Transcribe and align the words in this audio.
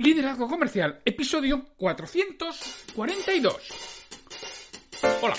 Liderazgo 0.00 0.48
Comercial, 0.48 1.02
episodio 1.04 1.62
442. 1.76 3.54
Hola, 5.20 5.36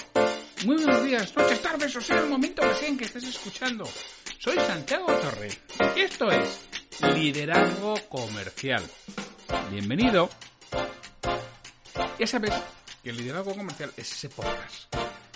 muy 0.66 0.76
buenos 0.76 1.04
días, 1.04 1.36
noches, 1.36 1.59
tardes, 1.64 1.95
o 1.95 2.01
sea, 2.01 2.19
el 2.19 2.30
momento 2.30 2.61
que 2.61 2.75
sea 2.75 2.87
en 2.87 2.95
que 2.95 3.05
estés 3.05 3.24
escuchando. 3.24 3.89
Soy 4.37 4.58
Santiago 4.58 5.08
Torre. 5.08 5.50
Esto 5.95 6.29
es 6.32 6.69
Liderazgo 7.16 7.95
Comercial. 8.07 8.84
Bienvenido. 9.71 10.30
Ya 12.20 12.28
sabes 12.28 12.54
que 13.02 13.09
el 13.09 13.18
liderazgo 13.18 13.55
comercial 13.55 13.91
es 13.98 14.12
ese 14.12 14.30
podcast 14.30 14.93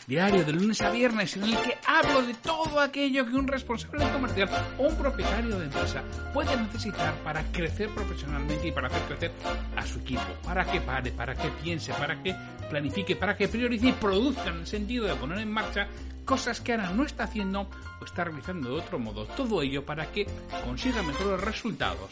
diario 0.08 0.44
de 0.44 0.54
lunes 0.54 0.82
a 0.82 0.92
viernes 0.92 1.36
en 1.36 1.44
el 1.46 1.58
que 1.62 1.78
hablo 1.88 2.22
de 2.22 2.34
todo 2.36 2.80
aquello 2.80 3.26
que 3.26 3.36
un 3.36 3.48
responsable 3.48 4.08
comercial 4.12 4.50
o 4.78 4.84
un 4.84 4.96
propietario 4.96 5.58
de 5.58 5.66
empresa 5.66 6.04
puede 6.34 6.55
necesitar 6.58 7.16
para 7.24 7.44
crecer 7.52 7.90
profesionalmente 7.90 8.68
y 8.68 8.72
para 8.72 8.88
hacer 8.88 9.02
crecer 9.04 9.32
a 9.76 9.86
su 9.86 10.00
equipo, 10.00 10.22
para 10.44 10.66
que 10.66 10.81
pare, 10.81 11.12
para 11.12 11.34
que 11.34 11.50
piense, 11.64 11.94
para 11.94 12.22
que 12.22 12.36
planifique, 12.70 13.16
para 13.16 13.36
que 13.36 13.48
priorice 13.48 13.88
y 13.88 13.91
produzca 13.94 14.50
en 14.50 14.59
el 14.59 14.68
sentido 14.68 15.08
de 15.08 15.16
poner 15.16 15.40
en 15.40 15.52
marcha 15.52 15.88
cosas 16.23 16.62
que 16.62 16.73
ahora 16.73 16.92
no 16.92 17.03
está 17.03 17.23
haciendo 17.23 17.70
o 18.00 18.06
está 18.06 18.23
realizando 18.23 18.70
de 18.70 18.81
otro 18.81 19.00
modo. 19.00 19.26
Todo 19.26 19.62
ello 19.62 19.86
para 19.86 20.12
que 20.12 20.28
consiga 20.64 21.02
mejores 21.02 21.42
resultados 21.42 22.12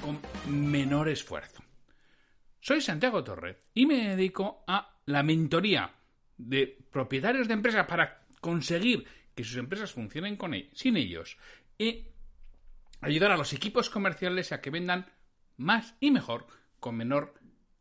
con 0.00 0.20
menor 0.46 1.08
esfuerzo. 1.08 1.62
Soy 2.60 2.80
Santiago 2.80 3.22
Torre 3.22 3.58
y 3.74 3.86
me 3.86 4.08
dedico 4.08 4.64
a 4.66 4.98
la 5.06 5.22
mentoría 5.22 5.90
de 6.36 6.78
propietarios 6.90 7.48
de 7.48 7.54
empresas 7.54 7.86
para 7.86 8.24
conseguir 8.40 9.06
que 9.34 9.44
sus 9.44 9.56
empresas 9.56 9.92
funcionen 9.92 10.36
con 10.36 10.54
él, 10.54 10.70
sin 10.72 10.96
ellos 10.96 11.36
y 11.78 12.06
ayudar 13.00 13.32
a 13.32 13.36
los 13.36 13.52
equipos 13.52 13.90
comerciales 13.90 14.52
a 14.52 14.60
que 14.60 14.70
vendan 14.70 15.06
más 15.56 15.94
y 16.00 16.10
mejor 16.10 16.46
con 16.80 16.96
menor 16.96 17.34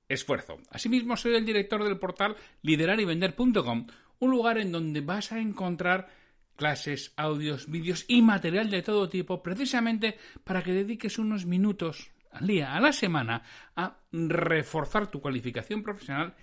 esfuerzo. 0.08 0.58
Asimismo, 0.70 1.18
soy 1.18 1.36
el 1.36 1.46
director 1.46 1.84
del 1.84 2.00
portal 2.00 2.36
liderarivender.com, 2.62 3.88
un 4.20 4.32
lugar 4.32 4.58
en 4.58 4.72
donde 4.72 5.02
vas 5.02 5.32
a 5.32 5.40
encontrar 5.40 6.10
clases, 6.56 7.14
audios, 7.18 7.70
vídeos 7.70 8.06
y 8.08 8.22
material 8.22 8.70
de 8.70 8.82
todo 8.82 9.10
tipo, 9.10 9.42
precisamente 9.42 10.18
para 10.44 10.64
que 10.64 10.74
dediques 10.74 11.18
unos 11.18 11.46
minutos 11.46 12.12
al 12.32 12.48
día, 12.48 12.74
a 12.74 12.80
la 12.80 12.94
semana, 12.94 13.44
a 13.76 13.98
reforzar 14.12 15.10
tu 15.10 15.22
cualificación 15.22 15.84
profesional 15.84 16.36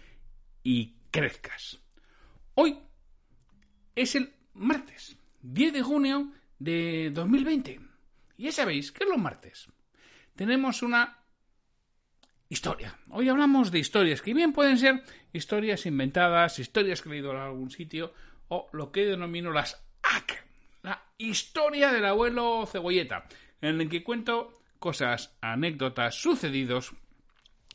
y 0.63 0.97
crezcas. 1.11 1.81
Hoy 2.55 2.79
es 3.95 4.15
el 4.15 4.33
martes, 4.55 5.17
10 5.43 5.73
de 5.73 5.83
junio 5.83 6.33
de 6.59 7.11
2020. 7.13 7.81
Y 8.37 8.45
ya 8.45 8.53
sabéis, 8.53 8.93
¿qué 8.93 9.05
es 9.05 9.11
los 9.11 9.19
martes? 9.19 9.69
Tenemos 10.35 10.83
una 10.83 11.19
historia. 12.49 12.99
Hoy 13.11 13.29
hablamos 13.29 13.71
de 13.71 13.79
historias 13.79 14.23
que 14.23 14.35
bien 14.35 14.53
pueden 14.53 14.79
ser 14.79 15.05
historias 15.33 15.87
inventadas, 15.87 16.59
historias 16.59 17.03
que 17.03 17.11
he 17.11 17.19
en 17.19 17.37
algún 17.37 17.71
sitio, 17.71 18.13
o 18.49 18.69
lo 18.73 18.91
que 18.91 19.07
denomino 19.07 19.53
las 19.53 19.83
AC, 20.03 20.45
la 20.83 21.03
historia 21.19 21.93
del 21.93 22.05
abuelo 22.05 22.67
cebolleta, 22.67 23.27
en 23.61 23.81
el 23.81 23.89
que 23.89 24.03
cuento 24.03 24.61
cosas, 24.79 25.37
anécdotas, 25.41 26.17
sucedidos 26.17 26.93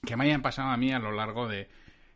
que 0.05 0.17
me 0.17 0.25
hayan 0.25 0.41
pasado 0.41 0.69
a 0.69 0.77
mí 0.77 0.91
a 0.91 0.99
lo 0.99 1.11
largo 1.11 1.47
de, 1.47 1.69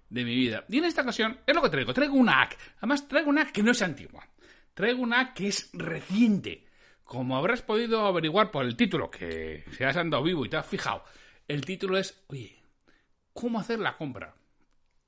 mi 0.10 0.36
vida. 0.36 0.66
Y 0.70 0.80
en 0.80 0.86
esta 0.86 1.04
ocasión 1.04 1.40
es 1.46 1.56
lo 1.56 1.62
que 1.62 1.70
traigo. 1.70 1.94
Traigo 1.94 2.16
una 2.16 2.42
AC. 2.42 2.58
Además, 2.78 3.08
traigo 3.08 3.30
una 3.30 3.44
AC 3.44 3.52
que 3.52 3.64
no 3.64 3.72
es 3.72 3.82
antigua. 3.82 4.28
Traigo 4.74 5.02
una 5.02 5.22
AC 5.22 5.34
que 5.34 5.48
es 5.48 5.70
reciente. 5.74 6.66
Como 7.04 7.38
habrás 7.38 7.62
podido 7.62 8.06
averiguar 8.06 8.52
por 8.52 8.66
el 8.66 8.76
título, 8.76 9.10
que 9.10 9.64
se 9.76 9.86
has 9.86 9.98
andado 9.98 10.24
vivo 10.24 10.46
y 10.46 10.50
te 10.50 10.58
has 10.58 10.68
fijado, 10.68 11.04
el 11.48 11.66
título 11.66 11.98
es, 11.98 12.24
oye, 12.28 12.62
¿cómo 13.34 13.60
hacer 13.60 13.80
la 13.80 13.98
compra? 13.98 14.36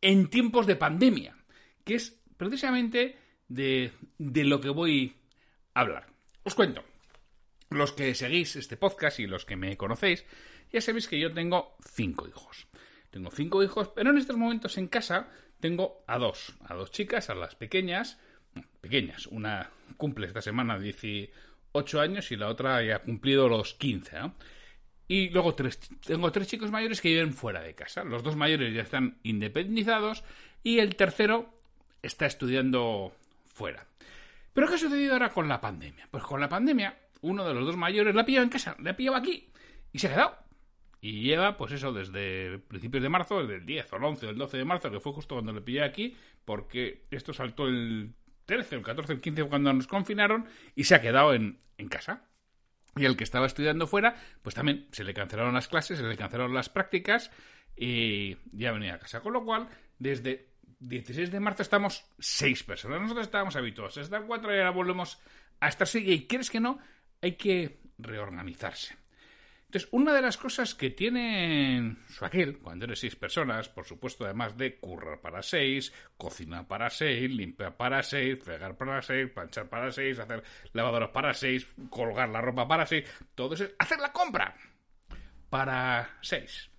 En 0.01 0.29
tiempos 0.29 0.65
de 0.65 0.75
pandemia. 0.75 1.35
Que 1.83 1.95
es 1.95 2.21
precisamente 2.37 3.17
de, 3.47 3.91
de 4.17 4.43
lo 4.45 4.61
que 4.61 4.69
voy 4.69 5.15
a 5.73 5.81
hablar. 5.81 6.07
Os 6.43 6.55
cuento. 6.55 6.83
Los 7.69 7.93
que 7.93 8.13
seguís 8.15 8.55
este 8.55 8.77
podcast 8.77 9.19
y 9.19 9.27
los 9.27 9.45
que 9.45 9.55
me 9.55 9.77
conocéis, 9.77 10.25
ya 10.71 10.81
sabéis 10.81 11.07
que 11.07 11.19
yo 11.19 11.33
tengo 11.33 11.75
cinco 11.81 12.27
hijos. 12.27 12.67
Tengo 13.11 13.29
cinco 13.29 13.61
hijos, 13.61 13.89
pero 13.89 14.09
en 14.09 14.17
estos 14.17 14.37
momentos 14.37 14.77
en 14.77 14.87
casa 14.87 15.29
tengo 15.59 16.03
a 16.07 16.17
dos, 16.17 16.55
a 16.65 16.73
dos 16.73 16.91
chicas, 16.91 17.29
a 17.29 17.35
las 17.35 17.55
pequeñas, 17.55 18.17
pequeñas. 18.79 19.27
Una 19.27 19.69
cumple 19.97 20.27
esta 20.27 20.41
semana 20.41 20.79
18 20.79 22.01
años 22.01 22.31
y 22.31 22.37
la 22.37 22.47
otra 22.47 22.81
ya 22.83 22.95
ha 22.97 22.99
cumplido 23.03 23.47
los 23.47 23.73
15. 23.75 24.17
Y 25.07 25.29
luego 25.29 25.53
tres, 25.53 25.77
tengo 26.05 26.31
tres 26.31 26.47
chicos 26.47 26.71
mayores 26.71 27.01
que 27.01 27.09
viven 27.09 27.33
fuera 27.33 27.61
de 27.61 27.75
casa. 27.75 28.03
Los 28.05 28.23
dos 28.23 28.37
mayores 28.37 28.73
ya 28.73 28.81
están 28.81 29.17
independizados 29.23 30.23
y 30.63 30.79
el 30.79 30.95
tercero 30.95 31.53
está 32.01 32.25
estudiando 32.25 33.13
fuera. 33.45 33.85
¿Pero 34.53 34.67
qué 34.67 34.75
ha 34.75 34.77
sucedido 34.77 35.13
ahora 35.13 35.29
con 35.29 35.49
la 35.49 35.59
pandemia? 35.59 36.07
Pues 36.09 36.23
con 36.23 36.39
la 36.39 36.49
pandemia 36.49 36.97
uno 37.21 37.45
de 37.45 37.53
los 37.53 37.65
dos 37.65 37.77
mayores 37.77 38.15
la 38.15 38.21
ha 38.21 38.25
pillado 38.25 38.43
en 38.43 38.49
casa, 38.49 38.75
la 38.79 38.91
ha 38.91 38.95
pillado 38.95 39.17
aquí 39.17 39.49
y 39.91 39.99
se 39.99 40.07
ha 40.07 40.11
quedado. 40.11 40.40
Y 41.03 41.23
lleva, 41.23 41.57
pues 41.57 41.71
eso, 41.71 41.91
desde 41.91 42.59
principios 42.59 43.01
de 43.01 43.09
marzo, 43.09 43.41
desde 43.41 43.55
el 43.55 43.65
10 43.65 43.91
o 43.91 43.95
el 43.97 44.03
11 44.03 44.27
o 44.27 44.29
el 44.29 44.37
12 44.37 44.57
de 44.57 44.65
marzo, 44.65 44.91
que 44.91 44.99
fue 44.99 45.13
justo 45.13 45.35
cuando 45.35 45.51
le 45.51 45.61
pillé 45.61 45.83
aquí, 45.83 46.15
porque 46.45 47.07
esto 47.09 47.33
saltó 47.33 47.67
el 47.67 48.13
13, 48.45 48.75
el 48.75 48.83
14, 48.83 49.13
el 49.13 49.21
15 49.21 49.43
cuando 49.45 49.73
nos 49.73 49.87
confinaron 49.87 50.45
y 50.75 50.83
se 50.83 50.93
ha 50.93 51.01
quedado 51.01 51.33
en, 51.33 51.59
en 51.79 51.87
casa. 51.89 52.27
Y 52.95 53.05
el 53.05 53.17
que 53.17 53.23
estaba 53.23 53.47
estudiando 53.47 53.87
fuera, 53.87 54.15
pues 54.43 54.53
también 54.53 54.87
se 54.91 55.03
le 55.03 55.13
cancelaron 55.13 55.53
las 55.53 55.67
clases, 55.67 55.97
se 55.97 56.03
le 56.05 56.17
cancelaron 56.17 56.53
las 56.53 56.69
prácticas 56.69 57.31
y 57.75 58.37
ya 58.51 58.71
venía 58.71 58.95
a 58.95 58.99
casa. 58.99 59.21
Con 59.21 59.33
lo 59.33 59.43
cual, 59.43 59.69
desde 59.97 60.51
16 60.81 61.31
de 61.31 61.39
marzo 61.39 61.61
estamos 61.61 62.05
seis 62.19 62.63
personas. 62.63 63.01
Nosotros 63.01 63.25
estábamos 63.25 63.55
habituados 63.55 63.97
a 63.97 64.01
estar 64.01 64.25
cuatro 64.25 64.53
y 64.53 64.57
ahora 64.57 64.71
volvemos 64.71 65.19
a 65.59 65.67
estar 65.67 65.87
seis. 65.87 66.07
Y 66.07 66.27
quieres 66.27 66.49
que 66.49 66.59
no, 66.59 66.79
hay 67.21 67.37
que 67.37 67.79
reorganizarse. 67.97 69.00
Entonces, 69.71 69.89
una 69.93 70.13
de 70.13 70.21
las 70.21 70.35
cosas 70.35 70.75
que 70.75 70.89
tiene 70.89 71.95
aquel, 72.19 72.57
cuando 72.57 72.83
eres 72.83 72.99
seis 72.99 73.15
personas, 73.15 73.69
por 73.69 73.85
supuesto, 73.85 74.25
además 74.25 74.57
de 74.57 74.77
currar 74.77 75.21
para 75.21 75.41
seis, 75.41 75.93
cocinar 76.17 76.67
para 76.67 76.89
seis, 76.89 77.31
limpiar 77.31 77.77
para 77.77 78.03
seis, 78.03 78.37
fregar 78.43 78.75
para 78.75 79.01
seis, 79.01 79.29
planchar 79.29 79.69
para 79.69 79.89
seis, 79.93 80.19
hacer 80.19 80.43
lavadoras 80.73 81.11
para 81.11 81.33
seis, 81.33 81.65
colgar 81.89 82.27
la 82.27 82.41
ropa 82.41 82.67
para 82.67 82.85
seis, 82.85 83.05
todo 83.33 83.53
eso 83.53 83.63
es 83.63 83.73
hacer 83.79 83.99
la 83.99 84.11
compra 84.11 84.57
para 85.49 86.17
seis. 86.21 86.69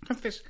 Entonces, 0.00 0.42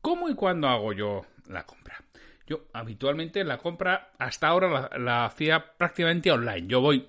¿cómo 0.00 0.28
y 0.28 0.34
cuándo 0.34 0.66
hago 0.66 0.92
yo 0.94 1.26
la 1.46 1.64
compra? 1.64 2.02
Yo 2.44 2.66
habitualmente 2.72 3.44
la 3.44 3.58
compra 3.58 4.14
hasta 4.18 4.48
ahora 4.48 4.90
la 4.98 5.26
hacía 5.26 5.76
prácticamente 5.76 6.32
online. 6.32 6.66
Yo 6.66 6.80
voy 6.80 7.08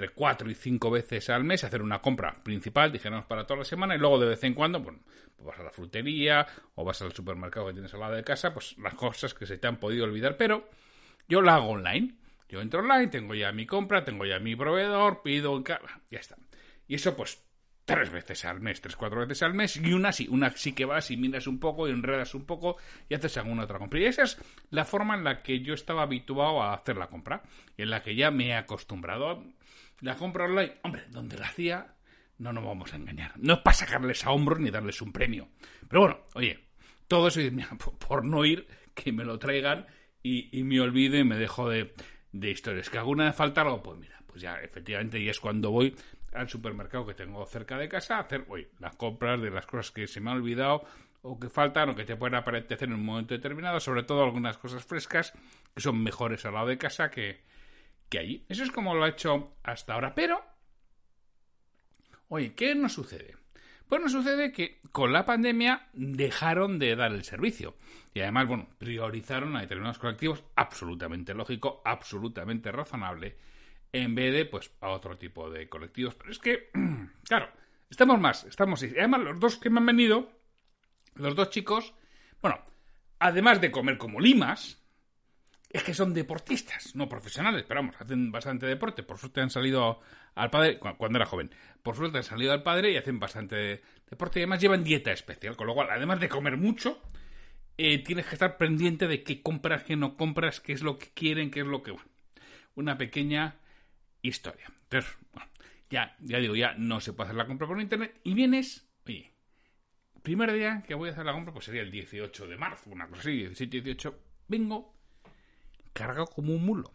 entre 0.00 0.14
cuatro 0.14 0.50
y 0.50 0.54
cinco 0.54 0.90
veces 0.90 1.28
al 1.28 1.44
mes 1.44 1.62
hacer 1.62 1.82
una 1.82 2.00
compra 2.00 2.42
principal, 2.42 2.90
dijéramos, 2.90 3.26
para 3.26 3.46
toda 3.46 3.58
la 3.58 3.64
semana, 3.64 3.94
y 3.94 3.98
luego 3.98 4.18
de 4.18 4.28
vez 4.28 4.42
en 4.44 4.54
cuando, 4.54 4.80
bueno, 4.80 5.00
pues 5.36 5.46
vas 5.46 5.58
a 5.58 5.62
la 5.62 5.70
frutería 5.70 6.46
o 6.74 6.84
vas 6.84 7.02
al 7.02 7.12
supermercado 7.12 7.66
que 7.66 7.74
tienes 7.74 7.92
al 7.92 8.00
lado 8.00 8.14
de 8.14 8.24
casa, 8.24 8.54
pues 8.54 8.78
las 8.78 8.94
cosas 8.94 9.34
que 9.34 9.44
se 9.44 9.58
te 9.58 9.66
han 9.66 9.76
podido 9.76 10.04
olvidar, 10.04 10.38
pero 10.38 10.70
yo 11.28 11.42
la 11.42 11.56
hago 11.56 11.68
online. 11.68 12.14
Yo 12.48 12.60
entro 12.60 12.80
online, 12.80 13.08
tengo 13.08 13.34
ya 13.34 13.52
mi 13.52 13.66
compra, 13.66 14.04
tengo 14.04 14.24
ya 14.24 14.40
mi 14.40 14.56
proveedor, 14.56 15.22
pido, 15.22 15.62
ya 15.62 16.18
está. 16.18 16.36
Y 16.88 16.94
eso 16.94 17.14
pues 17.14 17.44
tres 17.84 18.10
veces 18.10 18.44
al 18.44 18.60
mes, 18.60 18.80
tres, 18.80 18.96
cuatro 18.96 19.20
veces 19.20 19.42
al 19.42 19.52
mes, 19.52 19.76
y 19.76 19.92
una 19.92 20.12
sí, 20.12 20.26
una 20.30 20.50
sí 20.50 20.72
que 20.72 20.84
vas 20.84 21.10
y 21.10 21.16
miras 21.16 21.46
un 21.46 21.60
poco 21.60 21.86
y 21.86 21.92
enredas 21.92 22.34
un 22.34 22.46
poco 22.46 22.76
y 23.08 23.14
haces 23.14 23.36
alguna 23.36 23.64
otra 23.64 23.78
compra. 23.78 24.00
Y 24.00 24.06
esa 24.06 24.22
es 24.22 24.38
la 24.70 24.84
forma 24.84 25.14
en 25.14 25.24
la 25.24 25.42
que 25.42 25.60
yo 25.60 25.74
estaba 25.74 26.02
habituado 26.02 26.62
a 26.62 26.72
hacer 26.72 26.96
la 26.96 27.08
compra, 27.08 27.42
y 27.76 27.82
en 27.82 27.90
la 27.90 28.02
que 28.02 28.14
ya 28.14 28.30
me 28.30 28.48
he 28.48 28.54
acostumbrado. 28.54 29.44
La 30.00 30.16
compra 30.16 30.44
online, 30.44 30.78
hombre, 30.82 31.04
donde 31.10 31.36
la 31.36 31.46
hacía, 31.46 31.94
no 32.38 32.52
nos 32.52 32.64
vamos 32.64 32.92
a 32.92 32.96
engañar. 32.96 33.32
No 33.36 33.54
es 33.54 33.60
para 33.60 33.76
sacarles 33.76 34.24
a 34.24 34.30
hombros 34.30 34.60
ni 34.60 34.70
darles 34.70 35.02
un 35.02 35.12
premio. 35.12 35.48
Pero 35.88 36.00
bueno, 36.00 36.20
oye, 36.34 36.58
todo 37.06 37.28
eso, 37.28 37.40
por, 38.08 38.24
no 38.24 38.44
ir, 38.44 38.66
que 38.94 39.12
me 39.12 39.24
lo 39.24 39.38
traigan 39.38 39.86
y, 40.22 40.62
me 40.64 40.80
olvido 40.80 41.18
y 41.18 41.24
me 41.24 41.36
dejo 41.36 41.68
de, 41.68 41.94
de 42.32 42.50
historias. 42.50 42.88
Que 42.88 42.98
alguna 42.98 43.32
falta 43.32 43.60
algo, 43.60 43.82
pues 43.82 43.98
mira, 43.98 44.20
pues 44.26 44.40
ya 44.40 44.56
efectivamente 44.60 45.18
y 45.18 45.28
es 45.28 45.38
cuando 45.38 45.70
voy 45.70 45.94
al 46.32 46.48
supermercado 46.48 47.06
que 47.06 47.14
tengo 47.14 47.44
cerca 47.46 47.76
de 47.76 47.88
casa 47.88 48.16
a 48.16 48.20
hacer 48.20 48.44
oye, 48.48 48.70
las 48.78 48.94
compras 48.96 49.40
de 49.40 49.50
las 49.50 49.66
cosas 49.66 49.90
que 49.90 50.06
se 50.06 50.20
me 50.20 50.30
han 50.30 50.36
olvidado 50.36 50.84
o 51.22 51.38
que 51.38 51.50
faltan 51.50 51.90
o 51.90 51.94
que 51.94 52.04
te 52.04 52.16
pueden 52.16 52.36
aparecer 52.36 52.84
en 52.84 52.94
un 52.94 53.04
momento 53.04 53.34
determinado, 53.34 53.80
sobre 53.80 54.04
todo 54.04 54.22
algunas 54.22 54.56
cosas 54.56 54.84
frescas 54.84 55.32
que 55.74 55.80
son 55.80 56.02
mejores 56.02 56.44
al 56.46 56.54
lado 56.54 56.68
de 56.68 56.78
casa 56.78 57.10
que, 57.10 57.42
que 58.10 58.18
allí. 58.18 58.44
Eso 58.48 58.62
es 58.62 58.70
como 58.70 58.94
lo 58.94 59.06
he 59.06 59.10
hecho 59.10 59.56
hasta 59.62 59.94
ahora. 59.94 60.14
Pero, 60.14 60.44
oye, 62.28 62.54
¿qué 62.54 62.74
nos 62.74 62.92
sucede? 62.92 63.36
Pues 63.88 64.02
nos 64.02 64.12
sucede 64.12 64.52
que 64.52 64.78
con 64.92 65.12
la 65.12 65.24
pandemia 65.24 65.88
dejaron 65.94 66.78
de 66.78 66.94
dar 66.94 67.12
el 67.12 67.24
servicio. 67.24 67.76
Y 68.12 68.20
además, 68.20 68.46
bueno, 68.46 68.68
priorizaron 68.78 69.56
a 69.56 69.62
determinados 69.62 69.98
colectivos, 69.98 70.44
absolutamente 70.54 71.34
lógico, 71.34 71.82
absolutamente 71.84 72.70
razonable, 72.70 73.36
en 73.92 74.14
vez 74.14 74.32
de, 74.32 74.44
pues, 74.44 74.70
a 74.80 74.90
otro 74.90 75.16
tipo 75.16 75.50
de 75.50 75.68
colectivos. 75.68 76.14
Pero 76.14 76.30
es 76.30 76.38
que, 76.38 76.70
claro, 77.24 77.48
estamos 77.88 78.20
más, 78.20 78.44
estamos... 78.44 78.82
Además, 78.82 79.22
los 79.22 79.40
dos 79.40 79.56
que 79.56 79.70
me 79.70 79.80
han 79.80 79.86
venido 79.86 80.30
Los 81.14 81.34
dos 81.34 81.50
chicos, 81.50 81.94
bueno, 82.40 82.60
además 83.18 83.60
de 83.60 83.70
comer 83.70 83.98
como 83.98 84.20
limas, 84.20 84.79
es 85.70 85.84
que 85.84 85.94
son 85.94 86.12
deportistas, 86.12 86.96
no 86.96 87.08
profesionales, 87.08 87.64
pero 87.66 87.80
vamos, 87.80 87.96
hacen 88.00 88.32
bastante 88.32 88.66
deporte. 88.66 89.04
Por 89.04 89.18
suerte 89.18 89.40
han 89.40 89.50
salido 89.50 90.00
al 90.34 90.50
padre, 90.50 90.80
cuando 90.80 91.16
era 91.16 91.26
joven, 91.26 91.50
por 91.82 91.94
suerte 91.94 92.18
han 92.18 92.24
salido 92.24 92.52
al 92.52 92.64
padre 92.64 92.90
y 92.90 92.96
hacen 92.96 93.20
bastante 93.20 93.80
deporte 94.08 94.40
y 94.40 94.42
además 94.42 94.60
llevan 94.60 94.82
dieta 94.82 95.12
especial, 95.12 95.56
con 95.56 95.68
lo 95.68 95.74
cual, 95.74 95.88
además 95.90 96.18
de 96.18 96.28
comer 96.28 96.56
mucho, 96.56 97.00
eh, 97.78 98.02
tienes 98.02 98.26
que 98.26 98.34
estar 98.34 98.56
pendiente 98.56 99.06
de 99.06 99.22
qué 99.22 99.42
compras, 99.42 99.84
qué 99.84 99.94
no 99.94 100.16
compras, 100.16 100.60
qué 100.60 100.72
es 100.72 100.82
lo 100.82 100.98
que 100.98 101.10
quieren, 101.14 101.50
qué 101.50 101.60
es 101.60 101.66
lo 101.66 101.82
que... 101.84 101.92
Bueno, 101.92 102.10
una 102.74 102.98
pequeña 102.98 103.56
historia. 104.22 104.66
Entonces, 104.82 105.16
bueno, 105.32 105.48
ya, 105.88 106.16
ya 106.18 106.38
digo, 106.38 106.56
ya 106.56 106.74
no 106.74 107.00
se 107.00 107.12
puede 107.12 107.28
hacer 107.28 107.36
la 107.36 107.46
compra 107.46 107.68
por 107.68 107.80
internet 107.80 108.20
y 108.24 108.34
vienes, 108.34 108.88
oye, 109.06 109.32
primer 110.22 110.52
día 110.52 110.82
que 110.86 110.94
voy 110.94 111.10
a 111.10 111.12
hacer 111.12 111.24
la 111.24 111.32
compra, 111.32 111.52
pues 111.52 111.66
sería 111.66 111.82
el 111.82 111.92
18 111.92 112.48
de 112.48 112.56
marzo, 112.56 112.90
una 112.90 113.06
cosa 113.06 113.20
así, 113.20 113.38
17, 113.38 113.82
18, 113.82 114.18
vengo 114.48 114.99
cargado 116.00 116.26
como 116.26 116.54
un 116.54 116.64
mulo. 116.64 116.92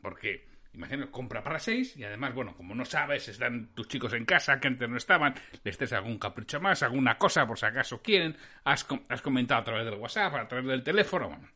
porque, 0.00 0.48
imagino, 0.72 1.10
compra 1.10 1.42
para 1.42 1.58
seis 1.58 1.96
y 1.96 2.04
además, 2.04 2.34
bueno, 2.34 2.56
como 2.56 2.74
no 2.74 2.84
sabes, 2.84 3.28
están 3.28 3.74
tus 3.74 3.88
chicos 3.88 4.12
en 4.14 4.24
casa 4.24 4.58
que 4.58 4.68
antes 4.68 4.88
no 4.88 4.96
estaban, 4.96 5.34
les 5.62 5.78
des 5.78 5.92
algún 5.92 6.18
capricho 6.18 6.60
más, 6.60 6.82
alguna 6.82 7.18
cosa 7.18 7.46
por 7.46 7.58
si 7.58 7.66
acaso 7.66 8.00
quieren, 8.02 8.36
has, 8.64 8.86
has 9.08 9.22
comentado 9.22 9.60
a 9.60 9.64
través 9.64 9.84
del 9.84 10.00
WhatsApp, 10.00 10.34
a 10.34 10.48
través 10.48 10.66
del 10.66 10.82
teléfono, 10.82 11.28
bueno, 11.28 11.48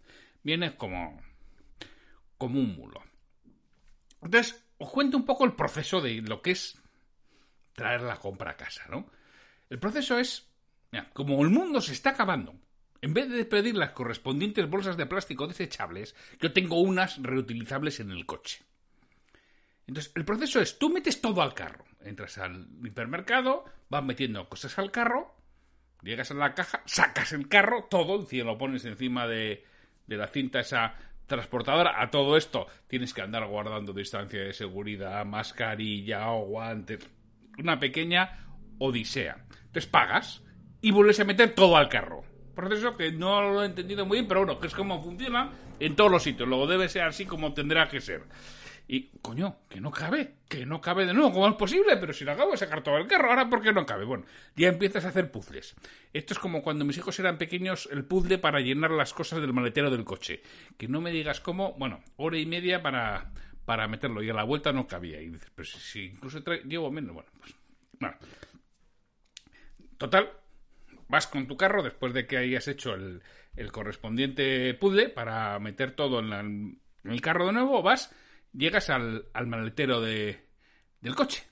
vienes 0.42 0.72
como, 0.74 1.20
como 2.36 2.60
un 2.60 2.76
mulo. 2.76 3.02
Entonces, 4.22 4.64
os 4.78 4.90
cuento 4.90 5.16
un 5.16 5.24
poco 5.24 5.44
el 5.44 5.54
proceso 5.54 6.00
de 6.00 6.20
lo 6.20 6.42
que 6.42 6.50
es 6.52 6.80
traer 7.72 8.02
la 8.02 8.16
compra 8.16 8.52
a 8.52 8.56
casa, 8.56 8.84
¿no? 8.90 9.10
El 9.68 9.78
proceso 9.78 10.18
es, 10.18 10.48
como 11.12 11.42
el 11.42 11.50
mundo 11.50 11.80
se 11.80 11.92
está 11.92 12.10
acabando, 12.10 12.54
en 13.02 13.14
vez 13.14 13.28
de 13.28 13.44
pedir 13.44 13.76
las 13.76 13.90
correspondientes 13.90 14.68
bolsas 14.68 14.96
de 14.96 15.06
plástico 15.06 15.46
desechables, 15.46 16.14
yo 16.40 16.52
tengo 16.52 16.80
unas 16.80 17.22
reutilizables 17.22 18.00
en 18.00 18.10
el 18.10 18.26
coche. 18.26 18.62
Entonces, 19.86 20.12
el 20.16 20.24
proceso 20.24 20.60
es, 20.60 20.78
tú 20.78 20.90
metes 20.90 21.20
todo 21.20 21.42
al 21.42 21.54
carro. 21.54 21.84
Entras 22.02 22.38
al 22.38 22.66
hipermercado, 22.84 23.64
vas 23.88 24.04
metiendo 24.04 24.48
cosas 24.48 24.78
al 24.78 24.90
carro, 24.90 25.34
llegas 26.02 26.30
a 26.30 26.34
la 26.34 26.54
caja, 26.54 26.82
sacas 26.86 27.32
el 27.32 27.48
carro, 27.48 27.86
todo, 27.88 28.26
y 28.30 28.42
lo 28.42 28.58
pones 28.58 28.84
encima 28.84 29.26
de, 29.26 29.64
la 30.06 30.28
cinta 30.28 30.60
esa 30.60 30.94
transportadora. 31.26 32.00
A 32.00 32.10
todo 32.10 32.36
esto 32.36 32.66
tienes 32.88 33.12
que 33.14 33.22
andar 33.22 33.46
guardando 33.46 33.92
distancia 33.92 34.40
de 34.40 34.52
seguridad, 34.52 35.24
mascarilla 35.24 36.30
o 36.30 36.46
guantes. 36.46 37.08
Una 37.58 37.78
pequeña 37.78 38.46
odisea. 38.78 39.44
Entonces 39.66 39.86
pagas 39.86 40.42
y 40.80 40.90
vuelves 40.90 41.20
a 41.20 41.24
meter 41.24 41.54
todo 41.54 41.76
al 41.76 41.88
carro. 41.88 42.24
Proceso 42.56 42.96
que 42.96 43.12
no 43.12 43.52
lo 43.52 43.62
he 43.62 43.66
entendido 43.66 44.06
muy 44.06 44.16
bien, 44.16 44.26
pero 44.26 44.40
bueno, 44.40 44.58
que 44.58 44.66
es 44.66 44.74
como 44.74 45.02
funciona 45.02 45.52
en 45.78 45.94
todos 45.94 46.10
los 46.10 46.22
sitios. 46.22 46.48
Luego 46.48 46.66
debe 46.66 46.88
ser 46.88 47.02
así 47.02 47.26
como 47.26 47.52
tendrá 47.52 47.86
que 47.86 48.00
ser. 48.00 48.24
Y, 48.88 49.10
coño, 49.20 49.58
que 49.68 49.78
no 49.80 49.90
cabe, 49.90 50.36
que 50.48 50.64
no 50.64 50.80
cabe 50.80 51.04
de 51.04 51.12
nuevo, 51.12 51.32
¿cómo 51.32 51.48
es 51.48 51.56
posible? 51.56 51.98
Pero 51.98 52.14
si 52.14 52.24
lo 52.24 52.32
acabo 52.32 52.52
de 52.52 52.56
sacar 52.56 52.82
todo 52.82 52.96
el 52.96 53.06
carro, 53.06 53.28
ahora 53.28 53.50
¿por 53.50 53.60
qué 53.60 53.74
no 53.74 53.84
cabe? 53.84 54.06
Bueno, 54.06 54.24
ya 54.54 54.68
empiezas 54.68 55.04
a 55.04 55.08
hacer 55.08 55.30
puzzles. 55.30 55.74
Esto 56.14 56.32
es 56.32 56.38
como 56.38 56.62
cuando 56.62 56.86
mis 56.86 56.96
hijos 56.96 57.18
eran 57.18 57.36
pequeños, 57.36 57.90
el 57.92 58.04
puzzle 58.04 58.38
para 58.38 58.60
llenar 58.60 58.92
las 58.92 59.12
cosas 59.12 59.40
del 59.42 59.52
maletero 59.52 59.90
del 59.90 60.04
coche. 60.04 60.40
Que 60.78 60.88
no 60.88 61.02
me 61.02 61.10
digas 61.10 61.40
cómo, 61.40 61.74
bueno, 61.74 62.00
hora 62.16 62.38
y 62.38 62.46
media 62.46 62.80
para, 62.80 63.32
para 63.66 63.86
meterlo 63.86 64.22
y 64.22 64.30
a 64.30 64.34
la 64.34 64.44
vuelta 64.44 64.72
no 64.72 64.86
cabía. 64.86 65.20
Y 65.20 65.28
dices, 65.28 65.50
pero 65.54 65.68
si, 65.68 66.04
incluso 66.04 66.38
llevo 66.64 66.90
menos, 66.90 67.12
bueno, 67.12 67.28
pues, 67.38 67.54
bueno. 68.00 68.16
Total, 69.98 70.30
vas 71.08 71.26
con 71.26 71.46
tu 71.46 71.56
carro 71.56 71.82
después 71.82 72.12
de 72.12 72.26
que 72.26 72.36
hayas 72.36 72.68
hecho 72.68 72.94
el, 72.94 73.22
correspondiente 73.72 74.74
puzzle 74.74 75.08
para 75.08 75.58
meter 75.58 75.92
todo 75.92 76.20
en, 76.20 76.80
el 77.04 77.20
carro 77.20 77.46
de 77.46 77.52
nuevo, 77.52 77.82
vas, 77.82 78.14
llegas 78.52 78.90
al, 78.90 79.24
maletero 79.46 80.00
de, 80.00 80.44
del 81.00 81.14
coche. 81.14 81.44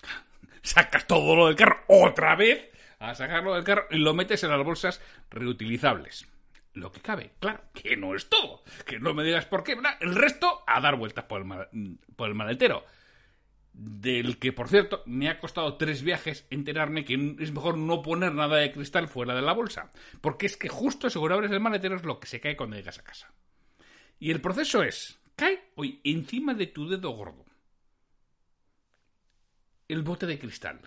Sacas 0.62 1.06
todo 1.06 1.34
lo 1.36 1.46
del 1.46 1.56
carro 1.56 1.84
otra 1.88 2.36
vez 2.36 2.70
a 2.98 3.14
sacarlo 3.14 3.54
del 3.54 3.64
carro 3.64 3.86
y 3.90 3.98
lo 3.98 4.14
metes 4.14 4.42
en 4.44 4.50
las 4.50 4.64
bolsas 4.64 5.00
reutilizables. 5.30 6.26
Lo 6.72 6.92
que 6.92 7.00
cabe, 7.00 7.32
claro, 7.40 7.62
que 7.72 7.96
no 7.96 8.14
es 8.14 8.28
todo. 8.28 8.62
Que 8.84 8.98
no 8.98 9.14
me 9.14 9.24
digas 9.24 9.46
por 9.46 9.64
qué. 9.64 9.78
El 10.00 10.14
resto 10.14 10.62
a 10.66 10.78
dar 10.80 10.96
vueltas 10.96 11.24
por 11.24 11.40
el, 11.40 11.98
por 12.16 12.28
el 12.28 12.34
maletero 12.34 12.84
del 13.76 14.38
que, 14.38 14.52
por 14.52 14.68
cierto, 14.68 15.02
me 15.04 15.28
ha 15.28 15.38
costado 15.38 15.76
tres 15.76 16.02
viajes 16.02 16.46
enterarme 16.48 17.04
que 17.04 17.36
es 17.38 17.52
mejor 17.52 17.76
no 17.76 18.00
poner 18.00 18.32
nada 18.32 18.56
de 18.56 18.72
cristal 18.72 19.06
fuera 19.06 19.34
de 19.34 19.42
la 19.42 19.52
bolsa, 19.52 19.90
porque 20.22 20.46
es 20.46 20.56
que 20.56 20.68
justo 20.68 21.10
seguro 21.10 21.34
abres 21.34 21.50
el 21.50 21.60
maletero 21.60 21.96
es 21.96 22.04
lo 22.04 22.18
que 22.18 22.26
se 22.26 22.40
cae 22.40 22.56
cuando 22.56 22.76
llegas 22.76 22.98
a 22.98 23.04
casa. 23.04 23.32
Y 24.18 24.30
el 24.30 24.40
proceso 24.40 24.82
es, 24.82 25.18
cae 25.36 25.72
hoy 25.74 26.00
encima 26.04 26.54
de 26.54 26.68
tu 26.68 26.88
dedo 26.88 27.10
gordo 27.10 27.44
el 29.88 30.02
bote 30.02 30.26
de 30.26 30.38
cristal. 30.38 30.80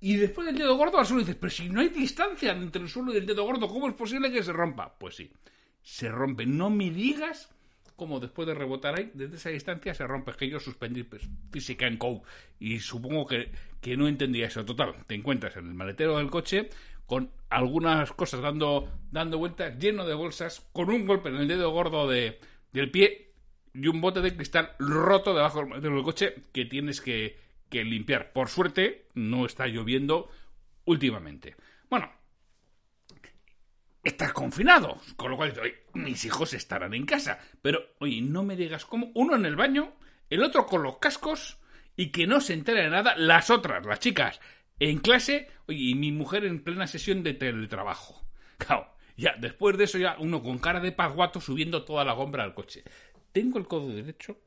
Y 0.00 0.16
después 0.16 0.46
del 0.46 0.58
dedo 0.58 0.76
gordo 0.76 0.98
al 0.98 1.06
suelo 1.06 1.22
dices, 1.22 1.36
pero 1.40 1.50
si 1.50 1.68
no 1.68 1.80
hay 1.80 1.88
distancia 1.88 2.52
entre 2.52 2.82
el 2.82 2.88
suelo 2.88 3.14
y 3.14 3.16
el 3.16 3.26
dedo 3.26 3.44
gordo, 3.44 3.68
¿cómo 3.68 3.88
es 3.88 3.94
posible 3.94 4.30
que 4.30 4.42
se 4.42 4.52
rompa? 4.52 4.98
Pues 4.98 5.16
sí, 5.16 5.32
se 5.82 6.10
rompe. 6.10 6.44
No 6.44 6.68
me 6.68 6.90
digas 6.90 7.48
como 7.96 8.20
después 8.20 8.46
de 8.46 8.54
rebotar 8.54 8.98
ahí, 8.98 9.10
desde 9.14 9.36
esa 9.36 9.50
distancia 9.50 9.94
se 9.94 10.06
rompe. 10.06 10.32
que 10.32 10.48
yo 10.48 10.58
suspendí 10.58 11.06
física 11.50 11.86
en 11.86 11.96
code 11.96 12.22
y 12.58 12.80
supongo 12.80 13.26
que, 13.26 13.50
que 13.80 13.96
no 13.96 14.08
entendía 14.08 14.46
eso. 14.46 14.64
Total, 14.64 14.94
te 15.06 15.14
encuentras 15.14 15.56
en 15.56 15.68
el 15.68 15.74
maletero 15.74 16.18
del 16.18 16.30
coche 16.30 16.68
con 17.06 17.30
algunas 17.50 18.12
cosas 18.12 18.40
dando, 18.40 18.88
dando 19.10 19.38
vueltas, 19.38 19.78
lleno 19.78 20.06
de 20.06 20.14
bolsas, 20.14 20.66
con 20.72 20.90
un 20.90 21.06
golpe 21.06 21.28
en 21.28 21.36
el 21.36 21.48
dedo 21.48 21.70
gordo 21.70 22.08
de, 22.08 22.40
del 22.72 22.90
pie 22.90 23.32
y 23.74 23.86
un 23.88 24.00
bote 24.00 24.20
de 24.20 24.34
cristal 24.34 24.72
roto 24.78 25.34
debajo 25.34 25.64
del 25.80 26.02
coche 26.02 26.34
que 26.52 26.64
tienes 26.64 27.00
que, 27.00 27.36
que 27.68 27.84
limpiar. 27.84 28.32
Por 28.32 28.48
suerte, 28.48 29.06
no 29.14 29.46
está 29.46 29.66
lloviendo 29.66 30.30
últimamente. 30.84 31.56
Bueno, 31.90 32.10
estás 34.04 34.32
confinado. 34.32 35.00
Con 35.16 35.30
lo 35.30 35.36
cual, 35.36 35.54
oye, 35.60 35.82
mis 35.94 36.24
hijos 36.24 36.54
estarán 36.54 36.94
en 36.94 37.06
casa. 37.06 37.38
Pero, 37.62 37.80
oye, 37.98 38.20
no 38.20 38.42
me 38.42 38.56
digas 38.56 38.84
cómo. 38.84 39.10
Uno 39.14 39.34
en 39.34 39.46
el 39.46 39.56
baño, 39.56 39.94
el 40.30 40.42
otro 40.42 40.66
con 40.66 40.82
los 40.82 40.98
cascos 40.98 41.58
y 41.96 42.10
que 42.10 42.26
no 42.26 42.40
se 42.40 42.54
entere 42.54 42.82
de 42.82 42.90
nada. 42.90 43.16
Las 43.16 43.50
otras, 43.50 43.84
las 43.86 44.00
chicas, 44.00 44.40
en 44.78 44.98
clase, 44.98 45.48
oye, 45.66 45.78
y 45.78 45.94
mi 45.94 46.12
mujer 46.12 46.44
en 46.44 46.62
plena 46.62 46.86
sesión 46.86 47.22
de 47.22 47.34
teletrabajo. 47.34 48.24
Claro, 48.58 48.94
ya, 49.16 49.34
después 49.38 49.76
de 49.76 49.84
eso 49.84 49.98
ya 49.98 50.16
uno 50.18 50.42
con 50.42 50.58
cara 50.58 50.80
de 50.80 50.92
pasguato 50.92 51.40
subiendo 51.40 51.84
toda 51.84 52.04
la 52.04 52.14
compra 52.14 52.44
al 52.44 52.54
coche. 52.54 52.84
Tengo 53.32 53.58
el 53.58 53.66
codo 53.66 53.88
derecho 53.88 54.38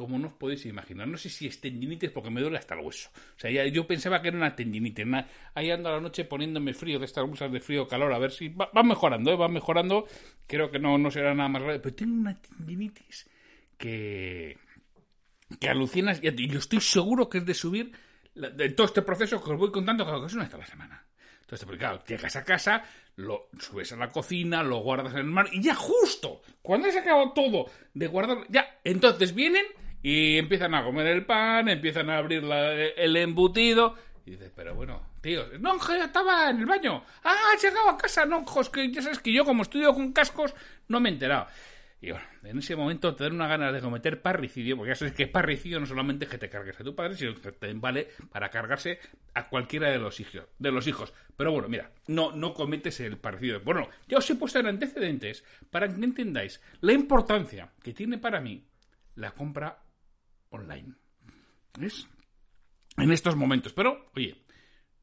como 0.00 0.18
no 0.18 0.28
os 0.28 0.34
podéis 0.34 0.64
imaginar. 0.66 1.06
No 1.06 1.18
sé 1.18 1.28
si 1.28 1.46
es 1.46 1.60
tendinitis 1.60 2.10
porque 2.10 2.30
me 2.30 2.40
duele 2.40 2.58
hasta 2.58 2.74
el 2.74 2.80
hueso. 2.80 3.10
O 3.14 3.38
sea, 3.38 3.50
ya, 3.50 3.66
yo 3.66 3.86
pensaba 3.86 4.22
que 4.22 4.28
era 4.28 4.36
una 4.36 4.56
tendinitis. 4.56 5.06
ahí 5.54 5.70
ando 5.70 5.90
a 5.90 5.92
la 5.92 6.00
noche 6.00 6.24
poniéndome 6.24 6.72
frío 6.74 6.98
de 6.98 7.04
estas 7.04 7.26
bolsas 7.26 7.52
de 7.52 7.60
frío 7.60 7.86
calor 7.86 8.12
a 8.12 8.18
ver 8.18 8.32
si 8.32 8.48
va, 8.48 8.70
mejorando, 8.82 9.30
¿eh? 9.30 9.36
va 9.36 9.48
mejorando. 9.48 10.06
Creo 10.46 10.70
que 10.70 10.78
no, 10.78 10.96
no 10.98 11.10
será 11.10 11.34
nada 11.34 11.48
más 11.48 11.62
grave. 11.62 11.80
Pero 11.80 11.94
tengo 11.94 12.14
una 12.14 12.34
tendinitis 12.34 13.28
que, 13.76 14.56
que 15.60 15.68
alucinas 15.68 16.20
y 16.22 16.48
yo 16.48 16.58
estoy 16.58 16.80
seguro 16.80 17.28
que 17.28 17.38
es 17.38 17.46
de 17.46 17.54
subir 17.54 17.92
de 18.34 18.70
todo 18.70 18.86
este 18.86 19.02
proceso 19.02 19.42
que 19.42 19.52
os 19.52 19.58
voy 19.58 19.70
contando, 19.70 20.06
que 20.06 20.26
es 20.26 20.34
una 20.34 20.44
vez 20.44 20.54
a 20.54 20.58
la 20.58 20.66
semana. 20.66 21.06
Entonces, 21.42 21.66
porque 21.66 21.80
claro, 21.80 22.04
llegas 22.06 22.36
a 22.36 22.44
casa, 22.44 22.84
lo 23.16 23.48
subes 23.58 23.92
a 23.92 23.96
la 23.96 24.10
cocina, 24.10 24.62
lo 24.62 24.78
guardas 24.78 25.12
en 25.14 25.18
el 25.18 25.24
mar 25.24 25.48
y 25.50 25.60
ya 25.60 25.74
justo, 25.74 26.42
cuando 26.62 26.88
has 26.88 26.96
acabado 26.96 27.32
todo 27.32 27.66
de 27.92 28.06
guardar, 28.06 28.46
ya, 28.48 28.78
entonces 28.84 29.34
vienen 29.34 29.66
y 30.02 30.38
empiezan 30.38 30.74
a 30.74 30.84
comer 30.84 31.06
el 31.08 31.26
pan, 31.26 31.68
empiezan 31.68 32.10
a 32.10 32.18
abrir 32.18 32.44
el 32.96 33.16
embutido. 33.16 33.96
Y 34.24 34.32
dices, 34.32 34.52
pero 34.54 34.74
bueno, 34.74 35.02
tío, 35.20 35.44
no, 35.58 35.78
ya 35.88 36.04
estaba 36.04 36.50
en 36.50 36.60
el 36.60 36.66
baño. 36.66 37.04
Ah, 37.24 37.52
has 37.54 37.62
llegado 37.62 37.90
a 37.90 37.96
casa, 37.96 38.24
no, 38.24 38.44
que 38.72 38.92
ya 38.92 39.02
sabes 39.02 39.18
que 39.18 39.32
yo 39.32 39.44
como 39.44 39.62
estudio 39.62 39.94
con 39.94 40.12
cascos 40.12 40.54
no 40.88 41.00
me 41.00 41.08
he 41.08 41.12
enterado. 41.12 41.46
Y 42.02 42.12
bueno, 42.12 42.26
en 42.44 42.58
ese 42.58 42.76
momento 42.76 43.14
te 43.14 43.24
dan 43.24 43.34
una 43.34 43.46
ganas 43.46 43.74
de 43.74 43.80
cometer 43.82 44.22
parricidio, 44.22 44.74
porque 44.74 44.92
ya 44.92 44.94
sabes 44.94 45.12
que 45.12 45.26
parricidio 45.26 45.80
no 45.80 45.86
solamente 45.86 46.24
es 46.24 46.30
que 46.30 46.38
te 46.38 46.48
cargues 46.48 46.80
a 46.80 46.84
tu 46.84 46.94
padre, 46.94 47.14
sino 47.14 47.34
que 47.34 47.52
te 47.52 47.72
vale 47.74 48.08
para 48.30 48.48
cargarse 48.48 48.98
a 49.34 49.48
cualquiera 49.48 49.90
de 49.90 49.98
los 49.98 50.18
hijos. 50.18 50.44
De 50.58 50.72
los 50.72 50.86
hijos. 50.86 51.12
Pero 51.36 51.52
bueno, 51.52 51.68
mira, 51.68 51.90
no, 52.06 52.32
no 52.32 52.54
cometes 52.54 53.00
el 53.00 53.18
parricidio. 53.18 53.60
Bueno, 53.60 53.86
ya 54.08 54.16
os 54.16 54.30
he 54.30 54.34
puesto 54.34 54.58
en 54.58 54.68
antecedentes 54.68 55.44
para 55.70 55.88
que 55.88 56.02
entendáis 56.02 56.62
la 56.80 56.94
importancia 56.94 57.70
que 57.82 57.92
tiene 57.92 58.16
para 58.16 58.40
mí 58.40 58.64
la 59.16 59.32
compra 59.32 59.78
online. 60.50 60.94
¿Ves? 61.78 62.06
En 62.96 63.10
estos 63.12 63.36
momentos. 63.36 63.72
Pero, 63.72 64.10
oye, 64.14 64.36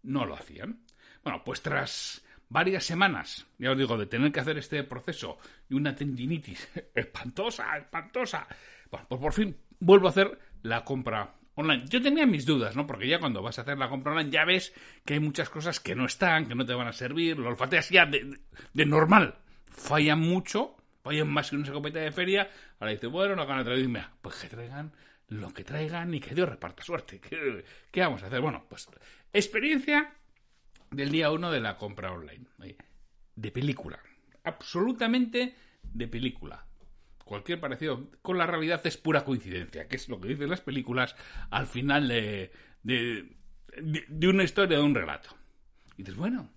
no 0.03 0.25
lo 0.25 0.35
hacían. 0.35 0.83
Bueno, 1.23 1.43
pues 1.43 1.61
tras 1.61 2.23
varias 2.49 2.85
semanas, 2.85 3.45
ya 3.57 3.71
os 3.71 3.77
digo, 3.77 3.97
de 3.97 4.05
tener 4.05 4.31
que 4.31 4.39
hacer 4.39 4.57
este 4.57 4.83
proceso 4.83 5.37
y 5.69 5.75
una 5.75 5.95
tendinitis 5.95 6.69
espantosa, 6.95 7.77
espantosa, 7.77 8.47
bueno, 8.89 9.05
pues 9.09 9.21
por 9.21 9.33
fin 9.33 9.57
vuelvo 9.79 10.07
a 10.07 10.11
hacer 10.11 10.39
la 10.63 10.83
compra 10.83 11.35
online. 11.55 11.85
Yo 11.87 12.01
tenía 12.01 12.25
mis 12.25 12.45
dudas, 12.45 12.75
¿no? 12.75 12.87
Porque 12.87 13.07
ya 13.07 13.19
cuando 13.19 13.41
vas 13.41 13.59
a 13.59 13.63
hacer 13.63 13.77
la 13.77 13.89
compra 13.89 14.13
online 14.13 14.31
ya 14.31 14.45
ves 14.45 14.73
que 15.05 15.15
hay 15.15 15.19
muchas 15.19 15.49
cosas 15.49 15.79
que 15.79 15.95
no 15.95 16.05
están, 16.05 16.47
que 16.47 16.55
no 16.55 16.65
te 16.65 16.73
van 16.73 16.87
a 16.87 16.93
servir, 16.93 17.37
lo 17.37 17.49
olfateas 17.49 17.89
ya 17.89 18.05
de, 18.05 18.39
normal. 18.85 19.35
Fallan 19.65 20.19
mucho, 20.19 20.75
fallan 21.03 21.29
más 21.29 21.49
que 21.49 21.55
una 21.55 21.65
escopeta 21.65 21.99
de 21.99 22.11
feria. 22.11 22.49
Ahora 22.79 22.93
dices, 22.93 23.09
bueno, 23.09 23.35
no 23.35 23.45
van 23.45 23.59
a 23.59 23.63
traer, 23.63 23.87
pues 24.21 24.35
que 24.35 24.47
traigan 24.47 24.91
lo 25.29 25.53
que 25.53 25.63
traigan 25.63 26.13
y 26.13 26.19
que 26.19 26.35
Dios 26.35 26.49
reparta 26.49 26.83
suerte. 26.83 27.19
¿Qué, 27.21 27.63
¿Qué, 27.91 28.01
vamos 28.01 28.23
a 28.23 28.27
hacer? 28.27 28.41
Bueno, 28.41 28.65
pues 28.69 28.87
experiencia 29.33 30.13
del 30.91 31.11
día 31.11 31.31
uno 31.31 31.51
de 31.51 31.59
la 31.59 31.77
compra 31.77 32.11
online. 32.11 32.45
De 33.35 33.51
película. 33.51 33.99
Absolutamente 34.43 35.55
de 35.83 36.07
película. 36.07 36.65
Cualquier 37.23 37.59
parecido 37.59 38.09
con 38.21 38.37
la 38.37 38.47
realidad 38.47 38.85
es 38.85 38.97
pura 38.97 39.25
coincidencia, 39.25 39.87
que 39.87 39.97
es 39.97 40.07
lo 40.07 40.19
que 40.19 40.29
dicen 40.29 40.49
las 40.49 40.61
películas 40.61 41.15
al 41.49 41.67
final 41.67 42.07
de, 42.07 42.51
de, 42.83 43.35
de, 43.77 44.27
una 44.27 44.43
historia, 44.43 44.77
de 44.77 44.83
un 44.83 44.95
relato. 44.95 45.29
Y 45.97 46.03
dices, 46.03 46.15
bueno, 46.15 46.49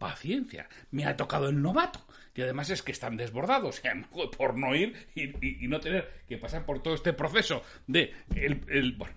paciencia, 0.00 0.68
me 0.90 1.04
ha 1.04 1.16
tocado 1.16 1.48
el 1.48 1.62
novato. 1.62 2.04
Y 2.34 2.42
además 2.42 2.70
es 2.70 2.82
que 2.82 2.90
están 2.90 3.16
desbordados, 3.16 3.80
por 4.36 4.58
no 4.58 4.74
ir 4.74 4.96
y, 5.14 5.68
no 5.68 5.78
tener 5.78 6.24
que 6.28 6.38
pasar 6.38 6.64
por 6.64 6.82
todo 6.82 6.94
este 6.94 7.12
proceso 7.12 7.62
de 7.86 8.12
el, 8.34 8.62
el 8.68 8.92
bueno, 8.92 9.14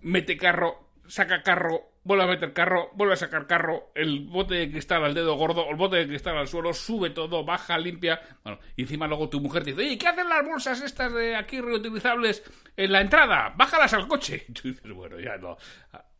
mete 0.00 0.36
carro, 0.36 0.88
saca 1.06 1.42
carro, 1.42 1.92
vuelve 2.04 2.24
a 2.24 2.26
meter 2.26 2.52
carro, 2.52 2.90
vuelve 2.94 3.14
a 3.14 3.16
sacar 3.16 3.46
carro, 3.46 3.92
el 3.94 4.20
bote 4.20 4.54
de 4.54 4.70
cristal 4.70 5.04
al 5.04 5.14
dedo 5.14 5.36
gordo, 5.36 5.68
el 5.68 5.76
bote 5.76 5.96
de 5.96 6.06
cristal 6.06 6.36
al 6.36 6.48
suelo, 6.48 6.72
sube 6.72 7.10
todo, 7.10 7.44
baja, 7.44 7.78
limpia. 7.78 8.20
Bueno, 8.42 8.58
y 8.76 8.82
encima 8.82 9.06
luego 9.06 9.28
tu 9.28 9.40
mujer 9.40 9.62
te 9.62 9.70
dice, 9.70 9.82
oye, 9.82 9.98
¿qué 9.98 10.08
hacen 10.08 10.28
las 10.28 10.44
bolsas 10.44 10.80
estas 10.80 11.12
de 11.12 11.36
aquí 11.36 11.60
reutilizables 11.60 12.42
en 12.76 12.92
la 12.92 13.00
entrada? 13.00 13.52
Bájalas 13.56 13.92
al 13.94 14.08
coche. 14.08 14.46
Y 14.48 14.52
tú 14.52 14.68
dices, 14.68 14.92
bueno, 14.92 15.18
ya 15.20 15.36
no. 15.36 15.56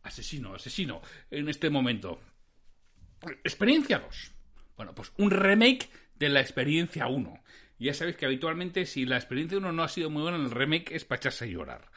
Asesino, 0.03 0.55
asesino, 0.55 1.01
en 1.31 1.49
este 1.49 1.69
momento. 1.69 2.19
Experiencia 3.43 3.99
2. 3.99 4.31
Bueno, 4.77 4.95
pues 4.95 5.11
un 5.17 5.31
remake 5.31 5.89
de 6.15 6.29
la 6.29 6.41
experiencia 6.41 7.07
1. 7.07 7.43
Ya 7.79 7.93
sabéis 7.93 8.17
que 8.17 8.25
habitualmente 8.25 8.85
si 8.85 9.05
la 9.05 9.17
experiencia 9.17 9.57
1 9.57 9.71
no 9.71 9.83
ha 9.83 9.89
sido 9.89 10.09
muy 10.09 10.21
buena, 10.21 10.37
el 10.37 10.51
remake 10.51 10.91
es 10.95 11.05
para 11.05 11.17
echarse 11.17 11.45
a 11.45 11.47
llorar. 11.47 11.89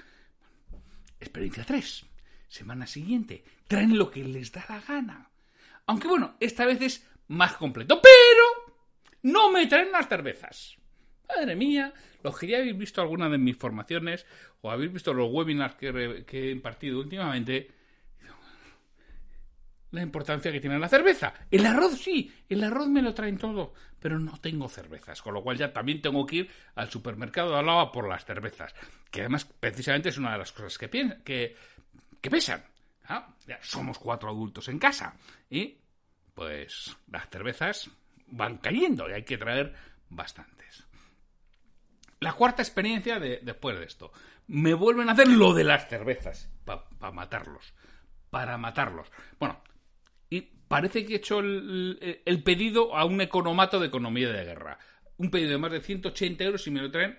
Experiencia 1.21 1.65
3 1.65 2.07
semana 2.49 2.87
siguiente. 2.87 3.45
Traen 3.69 3.97
lo 3.99 4.11
que 4.11 4.25
les 4.25 4.53
da 4.53 4.65
la 4.69 4.81
gana. 4.81 5.31
Aunque 5.87 6.09
bueno, 6.09 6.37
esta 6.41 6.65
vez 6.65 6.81
es 6.81 7.09
más 7.29 7.55
completo. 7.55 8.01
Pero 8.03 8.75
no 9.23 9.51
me 9.51 9.67
traen 9.67 9.93
las 9.93 10.09
cervezas. 10.09 10.77
Madre 11.29 11.57
mía, 11.57 11.93
los 12.23 12.39
que 12.39 12.47
ya 12.47 12.59
habéis 12.59 12.79
visto 12.79 13.01
alguna 13.01 13.29
de 13.29 13.39
mis 13.39 13.57
formaciones 13.57 14.27
o 14.61 14.71
habéis 14.71 14.93
visto 14.93 15.13
los 15.13 15.31
webinars 15.31 15.75
que, 15.75 16.25
que 16.27 16.49
he 16.49 16.51
impartido 16.51 17.01
últimamente, 17.01 17.71
la 19.97 20.03
importancia 20.03 20.53
que 20.53 20.61
tiene 20.61 20.79
la 20.79 20.89
cerveza. 20.89 21.35
El 21.51 21.67
arroz 21.67 21.99
sí, 21.99 22.33
el 22.49 22.63
arroz 22.63 22.89
me 22.89 23.03
lo 23.03 23.15
traen 23.15 23.39
todo, 23.39 23.75
pero 23.99 24.19
no 24.19 24.39
tengo 24.41 24.69
cervezas, 24.69 25.21
con 25.23 25.35
lo 25.35 25.43
cual 25.43 25.57
ya 25.57 25.73
también 25.73 26.01
tengo 26.01 26.25
que 26.25 26.37
ir 26.37 26.51
al 26.75 26.91
supermercado 26.91 27.53
de 27.53 27.59
al 27.59 27.67
lado 27.67 27.91
por 27.91 28.09
las 28.09 28.25
cervezas, 28.25 28.75
que 29.11 29.21
además 29.21 29.45
precisamente 29.45 30.11
es 30.11 30.19
una 30.19 30.33
de 30.33 30.39
las 30.39 30.53
cosas 30.53 30.79
que, 30.79 30.89
que, 31.25 31.57
que 32.21 32.31
pesan. 32.31 32.65
¿Ah? 33.09 33.35
Somos 33.63 33.99
cuatro 33.99 34.29
adultos 34.29 34.69
en 34.69 34.79
casa. 34.79 35.15
Y 35.49 35.79
pues 36.35 36.97
las 37.11 37.29
cervezas 37.31 37.91
van 38.27 38.59
cayendo 38.59 39.09
y 39.09 39.13
hay 39.13 39.25
que 39.25 39.39
traer 39.39 39.75
bastantes. 40.09 40.87
La 42.21 42.33
cuarta 42.33 42.63
experiencia 42.63 43.19
de, 43.19 43.41
después 43.43 43.79
de 43.79 43.85
esto. 43.85 44.13
Me 44.49 44.75
vuelven 44.75 45.09
a 45.09 45.13
hacer 45.13 45.29
lo 45.29 45.55
de 45.55 45.65
las 45.65 45.89
cervezas. 45.89 46.51
Para 46.65 47.13
matarlos. 47.13 47.75
Para 48.31 48.59
matarlos. 48.59 49.11
Bueno, 49.39 49.63
parece 50.69 51.05
que 51.05 51.15
he 51.15 51.17
hecho 51.17 51.41
el, 51.41 52.43
pedido 52.45 52.97
a 52.97 53.05
un 53.05 53.21
economato 53.21 53.81
de 53.81 53.87
economía 53.87 54.31
de 54.31 54.45
guerra. 54.45 54.79
Un 55.17 55.31
pedido 55.31 55.51
de 55.51 55.59
más 55.59 55.73
de 55.73 55.81
180 55.81 56.45
euros 56.45 56.67
y 56.67 56.71
me 56.71 56.81
lo 56.81 56.91
traen 56.91 57.19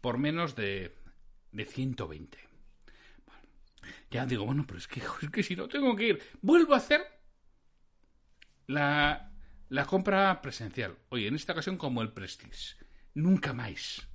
por 0.00 0.18
menos 0.18 0.54
de, 0.54 0.94
de 1.52 1.64
120. 1.64 2.38
Ya 4.10 4.26
digo, 4.26 4.44
bueno, 4.44 4.64
pero 4.66 4.78
es 4.78 4.86
que, 4.86 5.00
es 5.22 5.30
que 5.30 5.42
si 5.42 5.56
no 5.56 5.68
tengo 5.68 5.96
que 5.96 6.08
ir, 6.08 6.22
vuelvo 6.42 6.74
a 6.74 6.78
hacer 6.78 7.02
la, 8.66 9.32
la 9.68 9.86
compra 9.86 10.42
presencial. 10.42 10.98
Oye, 11.08 11.28
en 11.28 11.34
esta 11.34 11.54
ocasión 11.54 11.76
como 11.76 12.02
el 12.02 12.12
Prestige. 12.12 12.76
Nunca 13.14 13.52
más. 13.52 14.06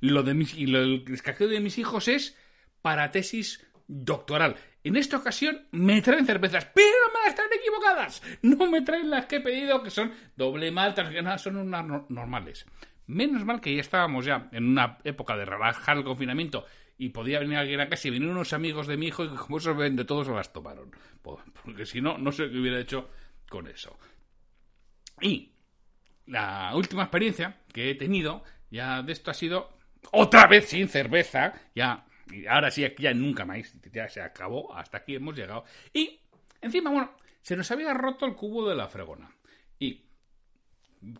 Lo 0.00 0.22
de 0.22 0.34
mis, 0.34 0.54
y 0.54 0.66
lo, 0.66 0.80
el 0.80 1.04
de 1.04 1.60
mis 1.60 1.78
hijos 1.78 2.08
es 2.08 2.36
para 2.82 3.10
tesis 3.10 3.64
doctoral. 3.86 4.56
En 4.86 4.94
esta 4.94 5.16
ocasión 5.16 5.66
me 5.72 6.00
traen 6.00 6.24
cervezas, 6.24 6.64
pero 6.72 6.86
me 7.12 7.26
las 7.26 7.34
traen 7.34 7.50
equivocadas. 7.58 8.22
No 8.42 8.70
me 8.70 8.82
traen 8.82 9.10
las 9.10 9.26
que 9.26 9.36
he 9.36 9.40
pedido, 9.40 9.82
que 9.82 9.90
son 9.90 10.12
doble 10.36 10.70
malta, 10.70 11.10
que 11.10 11.22
nada, 11.22 11.38
son 11.38 11.56
unas 11.56 12.08
normales. 12.08 12.64
Menos 13.08 13.44
mal 13.44 13.60
que 13.60 13.74
ya 13.74 13.80
estábamos 13.80 14.24
ya 14.26 14.48
en 14.52 14.64
una 14.64 14.98
época 15.02 15.36
de 15.36 15.44
relajar 15.44 15.96
el 15.96 16.04
confinamiento 16.04 16.66
y 16.98 17.08
podía 17.08 17.40
venir 17.40 17.56
alguien 17.56 17.80
a 17.80 17.88
casa 17.88 18.06
y 18.06 18.12
vinieron 18.12 18.36
unos 18.36 18.52
amigos 18.52 18.86
de 18.86 18.96
mi 18.96 19.08
hijo 19.08 19.24
y 19.24 19.28
como 19.30 19.58
eso 19.58 19.74
ven 19.74 19.96
de 19.96 20.04
todos 20.04 20.28
se 20.28 20.32
las 20.32 20.52
tomaron. 20.52 20.92
Porque 21.20 21.84
si 21.84 22.00
no, 22.00 22.16
no 22.16 22.30
sé 22.30 22.48
qué 22.48 22.56
hubiera 22.56 22.78
hecho 22.78 23.10
con 23.48 23.66
eso. 23.66 23.98
Y 25.20 25.50
la 26.26 26.70
última 26.76 27.02
experiencia 27.02 27.56
que 27.72 27.90
he 27.90 27.96
tenido 27.96 28.44
ya 28.70 29.02
de 29.02 29.12
esto 29.12 29.32
ha 29.32 29.34
sido 29.34 29.80
otra 30.12 30.46
vez 30.46 30.68
sin 30.68 30.88
cerveza, 30.88 31.54
ya, 31.74 32.06
y 32.30 32.46
ahora 32.46 32.70
sí, 32.70 32.86
ya 32.98 33.14
nunca 33.14 33.44
más, 33.44 33.74
ya 33.92 34.08
se 34.08 34.20
acabó, 34.20 34.74
hasta 34.74 34.98
aquí 34.98 35.14
hemos 35.14 35.36
llegado. 35.36 35.64
Y 35.92 36.20
encima, 36.60 36.90
bueno, 36.90 37.10
se 37.42 37.56
nos 37.56 37.70
había 37.70 37.94
roto 37.94 38.26
el 38.26 38.34
cubo 38.34 38.68
de 38.68 38.74
la 38.74 38.88
fregona. 38.88 39.30
Y 39.78 40.04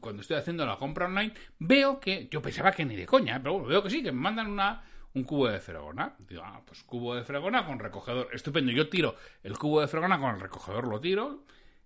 cuando 0.01 0.23
estoy 0.23 0.37
haciendo 0.37 0.67
la 0.67 0.77
compra 0.77 1.07
online, 1.07 1.33
veo 1.59 2.01
que, 2.01 2.29
yo 2.31 2.43
pensaba 2.43 2.73
que 2.73 2.85
ni 2.85 2.97
de 2.97 3.07
coña, 3.07 3.39
pero 3.39 3.55
bueno, 3.55 3.69
veo 3.69 3.83
que 3.83 3.91
sí, 3.91 4.03
que 4.03 4.13
me 4.13 4.21
mandan 4.21 4.49
una, 4.49 4.83
un 5.15 5.25
cubo 5.25 5.49
de 5.49 5.61
fregona. 5.61 6.15
Digo, 6.19 6.43
ah, 6.45 6.63
pues 6.67 6.83
cubo 6.83 7.15
de 7.15 7.25
fregona 7.25 7.65
con 7.65 7.79
recogedor. 7.79 8.29
Estupendo. 8.33 8.73
Yo 8.73 8.89
tiro 8.89 9.17
el 9.43 9.57
cubo 9.57 9.81
de 9.81 9.89
fregona 9.89 10.19
con 10.19 10.35
el 10.35 10.41
recogedor, 10.41 10.87
lo 10.87 11.01
tiro. 11.01 11.45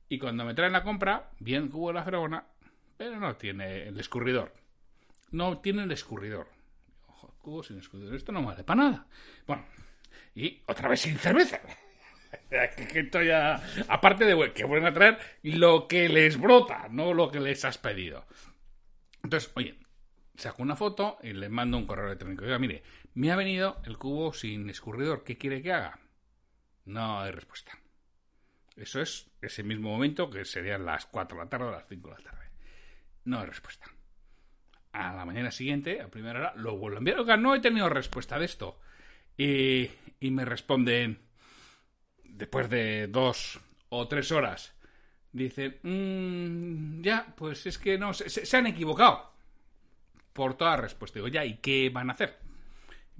Y 0.08 0.18
cuando 0.18 0.44
me 0.44 0.54
traen 0.54 0.72
la 0.72 0.82
compra, 0.82 1.30
bien 1.38 1.68
cubo 1.68 1.88
de 1.88 1.94
la 1.94 2.04
fregona, 2.04 2.44
pero 2.96 3.20
no 3.20 3.36
tiene 3.36 3.88
el 3.88 4.00
escurridor. 4.00 4.52
No 5.30 5.58
tiene 5.58 5.84
el 5.84 5.92
escurridor. 5.92 6.48
Sin 7.62 7.78
escurridor. 7.78 8.14
Esto 8.14 8.32
no 8.32 8.44
vale 8.44 8.64
para 8.64 8.82
nada. 8.82 9.06
Bueno, 9.46 9.64
y 10.34 10.62
otra 10.66 10.88
vez 10.88 11.00
sin 11.00 11.18
cerveza. 11.18 11.60
Estoy 12.50 13.30
Aparte 13.88 14.24
de 14.24 14.52
que 14.52 14.64
vuelven 14.64 14.88
a 14.88 14.94
traer 14.94 15.18
lo 15.42 15.88
que 15.88 16.08
les 16.08 16.40
brota, 16.40 16.88
no 16.88 17.12
lo 17.12 17.30
que 17.30 17.40
les 17.40 17.64
has 17.64 17.78
pedido. 17.78 18.26
Entonces, 19.22 19.50
oye, 19.54 19.78
saco 20.36 20.62
una 20.62 20.76
foto 20.76 21.18
y 21.22 21.32
le 21.32 21.48
mando 21.48 21.76
un 21.76 21.86
correo 21.86 22.06
electrónico. 22.06 22.44
Oiga, 22.44 22.58
mire, 22.58 22.82
me 23.14 23.30
ha 23.30 23.36
venido 23.36 23.80
el 23.84 23.98
cubo 23.98 24.32
sin 24.32 24.70
escurridor. 24.70 25.24
¿Qué 25.24 25.36
quiere 25.36 25.62
que 25.62 25.72
haga? 25.72 25.98
No 26.86 27.20
hay 27.20 27.32
respuesta. 27.32 27.72
Eso 28.76 29.00
es 29.00 29.30
ese 29.42 29.62
mismo 29.62 29.90
momento 29.90 30.30
que 30.30 30.44
serían 30.44 30.86
las 30.86 31.06
4 31.06 31.36
de 31.36 31.44
la 31.44 31.50
tarde 31.50 31.66
o 31.66 31.70
las 31.70 31.86
5 31.88 32.08
de 32.08 32.14
la 32.14 32.22
tarde. 32.22 32.50
No 33.24 33.40
hay 33.40 33.46
respuesta. 33.46 33.86
A 34.92 35.14
la 35.14 35.24
mañana 35.24 35.50
siguiente, 35.50 36.00
a 36.00 36.08
primera 36.08 36.38
hora, 36.38 36.52
lo 36.56 36.76
vuelvo 36.76 36.96
a 36.96 36.98
enviar. 36.98 37.20
Oiga, 37.20 37.36
no 37.36 37.54
he 37.54 37.60
tenido 37.60 37.88
respuesta 37.88 38.38
de 38.38 38.44
esto. 38.44 38.78
Y, 39.36 39.88
y 40.20 40.30
me 40.30 40.44
responden, 40.44 41.20
después 42.24 42.68
de 42.68 43.06
dos 43.06 43.60
o 43.88 44.08
tres 44.08 44.32
horas, 44.32 44.74
dicen, 45.32 45.78
mmm, 45.82 47.02
ya, 47.02 47.34
pues 47.36 47.66
es 47.66 47.78
que 47.78 47.98
no, 47.98 48.12
se, 48.12 48.28
se 48.28 48.56
han 48.56 48.66
equivocado 48.66 49.32
por 50.32 50.54
toda 50.56 50.76
respuesta. 50.76 51.18
Digo, 51.18 51.28
ya, 51.28 51.44
¿y 51.44 51.58
qué 51.58 51.90
van 51.90 52.10
a 52.10 52.14
hacer? 52.14 52.38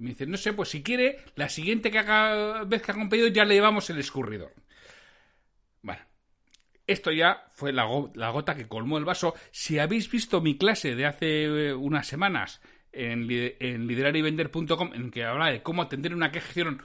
me 0.01 0.09
dice, 0.09 0.25
no 0.25 0.35
sé, 0.35 0.53
pues 0.53 0.69
si 0.69 0.81
quiere, 0.81 1.19
la 1.35 1.47
siguiente 1.47 1.91
que 1.91 1.99
haga, 1.99 2.63
vez 2.63 2.81
que 2.81 2.91
haga 2.91 3.01
un 3.01 3.09
pedido 3.09 3.27
ya 3.27 3.45
le 3.45 3.53
llevamos 3.53 3.89
el 3.91 3.99
escurridor. 3.99 4.51
Esto 6.91 7.09
ya 7.09 7.45
fue 7.51 7.71
la, 7.71 7.85
gota 7.85 8.53
que 8.53 8.67
colmó 8.67 8.97
el 8.97 9.05
vaso. 9.05 9.33
Si 9.51 9.79
habéis 9.79 10.11
visto 10.11 10.41
mi 10.41 10.57
clase 10.57 10.93
de 10.93 11.05
hace 11.05 11.43
eh, 11.43 11.73
unas 11.73 12.05
semanas 12.05 12.61
en, 12.91 13.27
en 13.29 13.87
liderarivender.com, 13.87 14.93
en 14.93 15.09
que 15.09 15.23
hablaba 15.23 15.51
de 15.51 15.63
cómo 15.63 15.83
atender 15.83 16.13
una 16.13 16.31
queja, 16.31 16.49
hicieron 16.49 16.83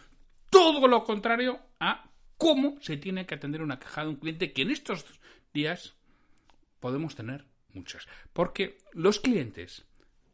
todo 0.49 0.87
lo 0.87 1.03
contrario 1.03 1.59
a 1.81 2.09
cómo 2.39 2.77
se 2.81 2.97
tiene 2.97 3.27
que 3.27 3.35
atender 3.35 3.63
una 3.63 3.81
queja 3.81 4.03
de 4.03 4.11
un 4.11 4.17
cliente 4.17 4.53
que 4.53 4.63
en 4.63 4.71
estos 4.71 5.05
días 5.53 5.97
podemos 6.79 7.17
tener 7.17 7.45
muchas. 7.73 8.07
Porque 8.33 8.79
los 8.93 9.19
clientes 9.19 9.87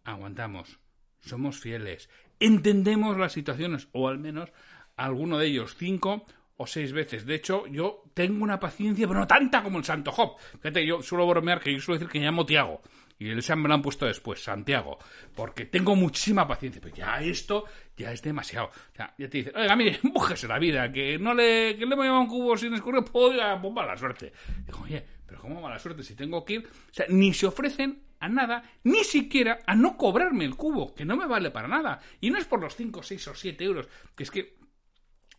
aguantamos, 0.05 0.81
somos 1.23 1.59
fieles, 1.59 2.11
entendemos 2.41 3.17
las 3.17 3.33
situaciones, 3.33 3.88
o 3.93 4.07
al 4.07 4.19
menos 4.19 4.50
alguno 4.97 5.38
de 5.38 5.47
ellos 5.47 5.76
cinco 5.79 6.26
o 6.56 6.66
seis 6.66 6.92
veces. 6.92 7.26
De 7.26 7.35
hecho, 7.35 7.66
yo 7.66 8.04
tengo 8.14 8.44
una 8.44 8.61
paciencia, 8.61 9.06
pero 9.06 9.21
no 9.21 9.26
tanta 9.26 9.62
como 9.62 9.78
el 9.78 9.85
Santo 9.85 10.12
Job. 10.12 10.37
Fíjate, 10.61 10.87
yo 10.87 11.02
suelo 11.02 11.26
bromear 11.26 11.61
que 11.61 11.73
yo 11.73 11.80
suelo 11.80 11.99
decir 11.99 12.12
que 12.12 12.18
me 12.18 12.26
llamo 12.26 12.47
Tiago. 12.47 12.82
Y 13.18 13.30
el 13.30 13.56
me 13.56 13.68
lo 13.68 13.75
han 13.75 13.82
puesto 13.82 14.04
después, 14.04 14.42
Santiago, 14.42 14.99
porque 15.37 15.66
tengo 15.66 15.94
muchísima 15.94 16.47
paciencia. 16.47 16.82
Pero 16.82 16.97
ya 16.97 17.21
esto 17.21 17.64
ya 17.97 18.11
es 18.11 18.21
demasiado. 18.21 18.66
O 18.66 18.97
sea, 18.97 19.14
ya 19.16 19.28
te 19.28 19.38
dicen, 19.38 19.56
oiga, 19.56 19.76
mire, 19.76 20.00
bújese 20.12 20.49
la 20.49 20.59
vida, 20.59 20.90
que 20.90 21.21
no 21.21 21.32
le, 21.32 21.76
que 21.76 21.87
le 21.87 21.94
hemos 21.94 22.04
llevado 22.04 22.21
un 22.23 22.26
cubo 22.26 22.56
sin 22.56 22.75
escurrir, 22.75 23.04
pues 23.04 23.32
oiga, 23.32 23.61
pues 23.61 23.73
mala 23.73 23.97
suerte. 23.97 24.32
Digo, 24.66 24.80
oye, 24.82 25.04
pero 25.25 25.40
¿cómo 25.40 25.61
mala 25.61 25.78
suerte 25.78 26.02
si 26.02 26.16
tengo 26.16 26.44
que 26.44 26.54
ir? 26.54 26.66
O 26.66 26.92
sea, 26.92 27.06
ni 27.11 27.32
se 27.32 27.47
ofrecen 27.47 28.02
a 28.18 28.28
nada, 28.28 28.64
ni 28.82 29.04
siquiera 29.04 29.61
a 29.66 29.76
no 29.76 29.97
cobrarme 29.97 30.44
el 30.44 30.56
cubo, 30.56 30.92
que 30.92 31.04
no 31.04 31.16
me 31.16 31.26
vale 31.26 31.52
para 31.52 31.68
nada. 31.68 32.00
Y 32.21 32.30
no 32.30 32.38
es 32.38 32.44
por 32.44 32.61
los 32.61 32.75
5, 32.75 33.04
6 33.04 33.28
o 33.28 33.35
7 33.37 33.64
euros, 33.64 33.88
que 34.16 34.25
es 34.25 34.30
que 34.32 34.56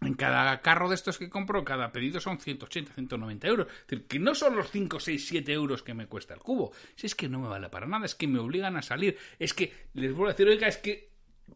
en 0.05 0.13
cada 0.13 0.61
carro 0.61 0.89
de 0.89 0.95
estos 0.95 1.17
que 1.17 1.29
compro, 1.29 1.63
cada 1.63 1.91
pedido 1.91 2.19
son 2.19 2.39
180, 2.39 2.93
190 2.93 3.47
euros. 3.47 3.67
Es 3.67 3.87
decir, 3.87 4.07
que 4.07 4.19
no 4.19 4.35
son 4.35 4.55
los 4.55 4.69
5, 4.71 4.99
6, 4.99 5.27
7 5.27 5.53
euros 5.53 5.83
que 5.83 5.93
me 5.93 6.07
cuesta 6.07 6.33
el 6.33 6.39
cubo. 6.39 6.71
Si 6.95 7.07
es 7.07 7.15
que 7.15 7.29
no 7.29 7.39
me 7.39 7.47
vale 7.47 7.69
para 7.69 7.87
nada, 7.87 8.05
es 8.05 8.15
que 8.15 8.27
me 8.27 8.39
obligan 8.39 8.77
a 8.77 8.81
salir. 8.81 9.17
Es 9.39 9.53
que 9.53 9.73
les 9.93 10.13
voy 10.13 10.27
a 10.27 10.31
decir, 10.31 10.47
oiga, 10.47 10.67
es 10.67 10.77
que 10.77 11.11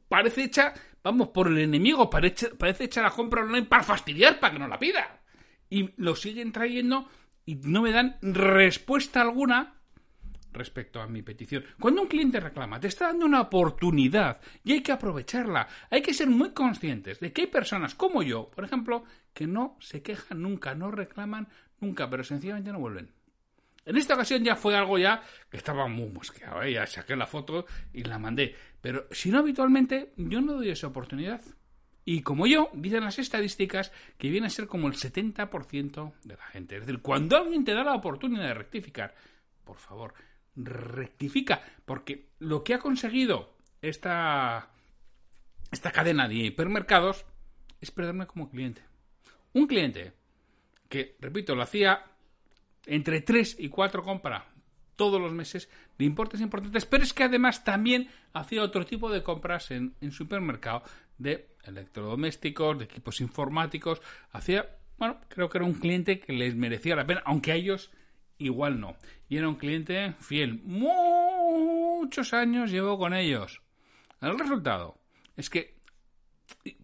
parece 0.08 0.44
hecha, 0.44 0.74
vamos, 1.04 1.30
por 1.30 1.48
el 1.48 1.58
enemigo, 1.58 2.10
parece, 2.10 2.50
parece 2.50 2.86
hecha 2.86 3.01
la 3.01 3.12
compra 3.12 3.44
online 3.44 3.68
para 3.68 3.84
fastidiar, 3.84 4.39
para 4.39 4.54
que 4.54 4.60
no 4.60 4.68
la 4.68 4.80
pida. 4.80 5.22
Y 5.70 5.92
lo 5.98 6.16
siguen 6.16 6.51
trayendo 6.51 7.10
y 7.46 7.56
no 7.56 7.82
me 7.82 7.92
dan 7.92 8.18
respuesta 8.22 9.22
alguna 9.22 9.76
respecto 10.51 11.01
a 11.01 11.08
mi 11.08 11.22
petición. 11.22 11.63
Cuando 11.80 12.01
un 12.01 12.08
cliente 12.08 12.39
reclama, 12.39 12.80
te 12.80 12.88
está 12.88 13.08
dando 13.08 13.25
una 13.25 13.42
oportunidad 13.42 14.39
y 14.63 14.74
hay 14.74 14.82
que 14.82 14.92
aprovecharla. 14.92 15.68
Hay 15.89 16.01
que 16.01 16.13
ser 16.13 16.30
muy 16.30 16.51
conscientes 16.51 17.20
de 17.20 17.32
que 17.32 17.42
hay 17.42 17.48
personas 17.48 17.96
como 17.96 18.24
yo, 18.24 18.50
por 18.50 18.63
ejemplo, 18.63 19.04
que 19.34 19.48
no 19.48 19.77
se 19.80 20.01
quejan 20.01 20.42
nunca, 20.42 20.75
no 20.75 20.92
reclaman 20.92 21.48
nunca, 21.80 22.10
pero 22.10 22.24
sencillamente 22.24 22.72
no 22.72 22.80
vuelven. 22.80 23.12
En 23.86 23.96
esta 23.96 24.16
ocasión 24.16 24.44
ya 24.44 24.58
fue 24.58 24.75
algo 24.75 24.98
ya 24.98 25.22
que 25.50 25.56
estaba 25.56 25.88
muy 25.88 26.10
mosqueado, 26.10 26.62
¿eh? 26.62 26.74
ya 26.74 26.86
saqué 26.86 27.16
la 27.16 27.25
foto 27.25 27.66
y 27.94 28.04
la 28.04 28.20
mandé. 28.20 28.54
Pero 28.82 29.08
si 29.12 29.32
no 29.32 29.39
habitualmente, 29.39 30.12
yo 30.18 30.42
no 30.42 30.54
doy 30.54 30.72
esa 30.72 30.88
oportunidad. 30.88 31.42
Y 32.04 32.22
como 32.22 32.48
yo, 32.48 32.70
dicen 32.74 33.04
las 33.04 33.20
estadísticas 33.20 33.94
que 34.18 34.30
viene 34.30 34.48
a 34.48 34.50
ser 34.50 34.68
como 34.68 34.88
el 34.88 34.94
70% 34.94 36.13
de 36.24 36.36
la 36.36 36.46
gente. 36.48 36.75
Es 36.75 36.86
decir, 36.86 37.01
cuando 37.01 37.38
alguien 37.38 37.63
te 37.63 37.74
da 37.74 37.84
la 37.84 37.96
oportunidad 37.96 38.48
de 38.48 38.54
rectificar, 38.54 39.16
por 39.63 39.77
favor, 39.77 40.13
rectifica, 40.57 41.61
porque 41.85 42.29
lo 42.39 42.63
que 42.63 42.73
ha 42.73 42.79
conseguido 42.79 43.53
esta, 43.81 44.69
esta 45.71 45.91
cadena 45.91 46.27
de 46.27 46.35
hipermercados 46.35 47.25
es 47.79 47.91
perderme 47.91 48.27
como 48.27 48.49
cliente. 48.49 48.81
Un 49.53 49.67
cliente 49.67 50.13
que, 50.89 51.15
repito, 51.19 51.55
lo 51.55 51.61
hacía 51.61 52.03
entre 52.85 53.21
3 53.21 53.57
y 53.59 53.69
4 53.69 54.03
compras 54.03 54.43
todos 54.95 55.21
los 55.21 55.31
meses 55.31 55.69
de 55.97 56.05
importes 56.05 56.41
importantes, 56.41 56.85
pero 56.85 57.03
es 57.03 57.13
que 57.13 57.23
además 57.23 57.63
también 57.63 58.09
hacía 58.33 58.63
otro 58.63 58.85
tipo 58.85 59.11
de 59.11 59.21
compras 59.21 59.69
en, 59.69 59.93
en 60.01 60.11
supermercado 60.11 60.83
de 61.19 61.55
electrodomésticos, 61.63 62.79
de 62.79 62.85
equipos 62.85 63.21
informáticos, 63.21 64.01
hacía, 64.31 64.77
bueno, 64.97 65.19
creo 65.27 65.49
que 65.49 65.59
era 65.59 65.65
un 65.65 65.75
cliente 65.75 66.19
que 66.19 66.33
les 66.33 66.55
merecía 66.55 66.95
la 66.95 67.05
pena, 67.05 67.21
aunque 67.25 67.51
a 67.51 67.55
ellos 67.55 67.91
igual 68.38 68.79
no. 68.79 68.96
Y 69.29 69.38
era 69.38 69.48
un 69.48 69.56
cliente 69.56 70.13
fiel. 70.20 70.62
Muchos 70.63 72.34
años 72.34 72.72
llevo 72.72 72.98
con 72.98 73.13
ellos. 73.13 73.62
El 74.22 74.38
resultado 74.38 74.98
es 75.36 75.50
que 75.50 75.77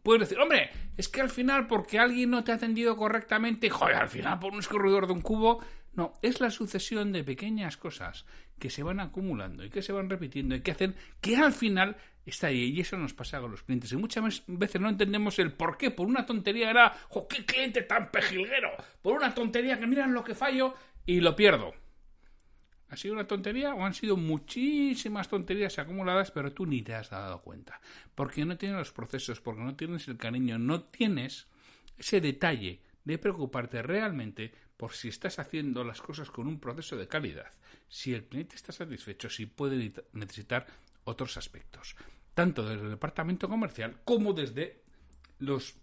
puedes 0.02 0.22
decir, 0.22 0.40
hombre, 0.40 0.70
es 0.98 1.08
que 1.08 1.22
al 1.22 1.30
final 1.30 1.68
porque 1.68 2.00
alguien 2.00 2.30
no 2.30 2.44
te 2.44 2.52
ha 2.52 2.56
atendido 2.56 2.96
correctamente, 2.96 3.70
joder, 3.70 3.96
al 3.96 4.10
final 4.10 4.40
por 4.40 4.54
un 4.54 4.60
escorredor 4.60 5.08
de 5.08 5.14
un 5.14 5.22
cubo, 5.22 5.64
no, 5.94 6.14
es 6.22 6.42
la 6.42 6.50
sucesión 6.50 7.12
de 7.12 7.24
pequeñas 7.24 7.78
cosas 7.78 8.26
que 8.60 8.70
se 8.70 8.84
van 8.84 9.00
acumulando 9.00 9.64
y 9.64 9.70
que 9.70 9.82
se 9.82 9.94
van 9.94 10.10
repitiendo 10.10 10.56
y 10.56 10.62
que 10.62 10.72
hacen 10.72 10.96
que 11.22 11.38
al 11.38 11.54
final 11.54 11.98
está 12.26 12.48
ahí. 12.48 12.72
Y 12.72 12.82
eso 12.82 12.98
nos 12.98 13.14
pasa 13.14 13.40
con 13.40 13.52
los 13.52 13.64
clientes. 13.64 13.92
Y 13.92 13.98
muchas 13.98 14.44
veces 14.48 14.82
no 14.82 14.90
entendemos 14.90 15.38
el 15.38 15.54
por 15.54 15.78
qué. 15.78 15.92
Por 15.92 16.08
una 16.08 16.26
tontería 16.26 16.70
era, 16.70 16.94
jo, 17.10 17.28
qué 17.28 17.46
cliente 17.46 17.84
tan 17.84 18.10
pejilguero. 18.10 18.72
Por 19.02 19.16
una 19.16 19.34
tontería 19.34 19.78
que 19.78 19.86
miran 19.86 20.14
lo 20.14 20.24
que 20.24 20.34
fallo 20.34 20.74
y 21.06 21.20
lo 21.22 21.36
pierdo. 21.36 21.74
¿Ha 22.90 22.96
sido 22.96 23.16
una 23.16 23.28
tontería 23.28 23.74
o 23.74 23.84
han 23.84 23.96
sido 23.96 24.18
muchísimas 24.18 25.28
tonterías 25.28 25.80
acumuladas, 25.80 26.30
pero 26.30 26.54
tú 26.54 26.66
ni 26.66 26.84
te 26.84 26.94
has 26.94 27.10
dado 27.10 27.42
cuenta? 27.42 27.82
Porque 28.14 28.46
no 28.46 28.58
tienes 28.58 28.78
los 28.78 28.92
procesos, 28.92 29.42
porque 29.42 29.64
no 29.64 29.76
tienes 29.76 30.08
el 30.08 30.18
cariño, 30.18 30.60
no 30.60 30.84
tienes 30.84 31.48
ese 31.98 32.22
detalle 32.22 32.82
de 33.04 33.18
preocuparte 33.18 33.82
realmente 33.82 34.54
por 34.78 34.94
si 34.94 35.08
estás 35.08 35.40
haciendo 35.40 35.84
las 35.84 36.02
cosas 36.02 36.30
con 36.30 36.48
un 36.48 36.60
proceso 36.60 36.96
de 36.96 37.08
calidad, 37.08 37.52
si 37.88 38.14
el 38.14 38.26
cliente 38.26 38.56
está 38.56 38.72
satisfecho, 38.72 39.30
si 39.30 39.46
puede 39.46 39.94
necesitar 40.14 40.68
otros 41.04 41.38
aspectos, 41.38 41.96
tanto 42.34 42.68
desde 42.68 42.84
el 42.84 42.92
departamento 42.92 43.50
comercial 43.50 44.02
como 44.04 44.34
desde 44.34 44.84
los 45.40 45.76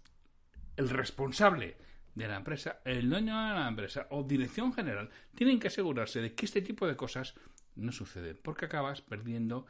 el 0.77 0.89
responsable 0.89 1.77
de 2.15 2.27
la 2.27 2.37
empresa, 2.37 2.81
el 2.83 3.09
dueño 3.09 3.33
de 3.47 3.53
la 3.53 3.67
empresa 3.67 4.07
o 4.09 4.23
dirección 4.23 4.73
general 4.73 5.09
tienen 5.35 5.59
que 5.59 5.67
asegurarse 5.67 6.21
de 6.21 6.33
que 6.33 6.45
este 6.45 6.61
tipo 6.61 6.87
de 6.87 6.95
cosas 6.95 7.35
no 7.75 7.91
suceden, 7.91 8.37
porque 8.41 8.65
acabas 8.65 9.01
perdiendo 9.01 9.65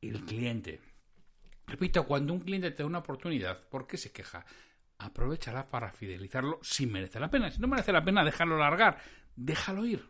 el 0.00 0.24
cliente. 0.24 0.80
Repito, 1.66 2.06
cuando 2.06 2.32
un 2.32 2.40
cliente 2.40 2.70
te 2.70 2.82
da 2.82 2.86
una 2.86 2.98
oportunidad, 2.98 3.68
¿por 3.68 3.86
qué 3.86 3.96
se 3.96 4.12
queja? 4.12 4.44
Aprovechala 4.98 5.68
para 5.68 5.92
fidelizarlo 5.92 6.60
si 6.62 6.86
merece 6.86 7.20
la 7.20 7.30
pena. 7.30 7.50
Si 7.50 7.60
no 7.60 7.68
merece 7.68 7.92
la 7.92 8.04
pena, 8.04 8.24
déjalo 8.24 8.56
largar, 8.56 8.98
déjalo 9.34 9.84
ir. 9.84 10.08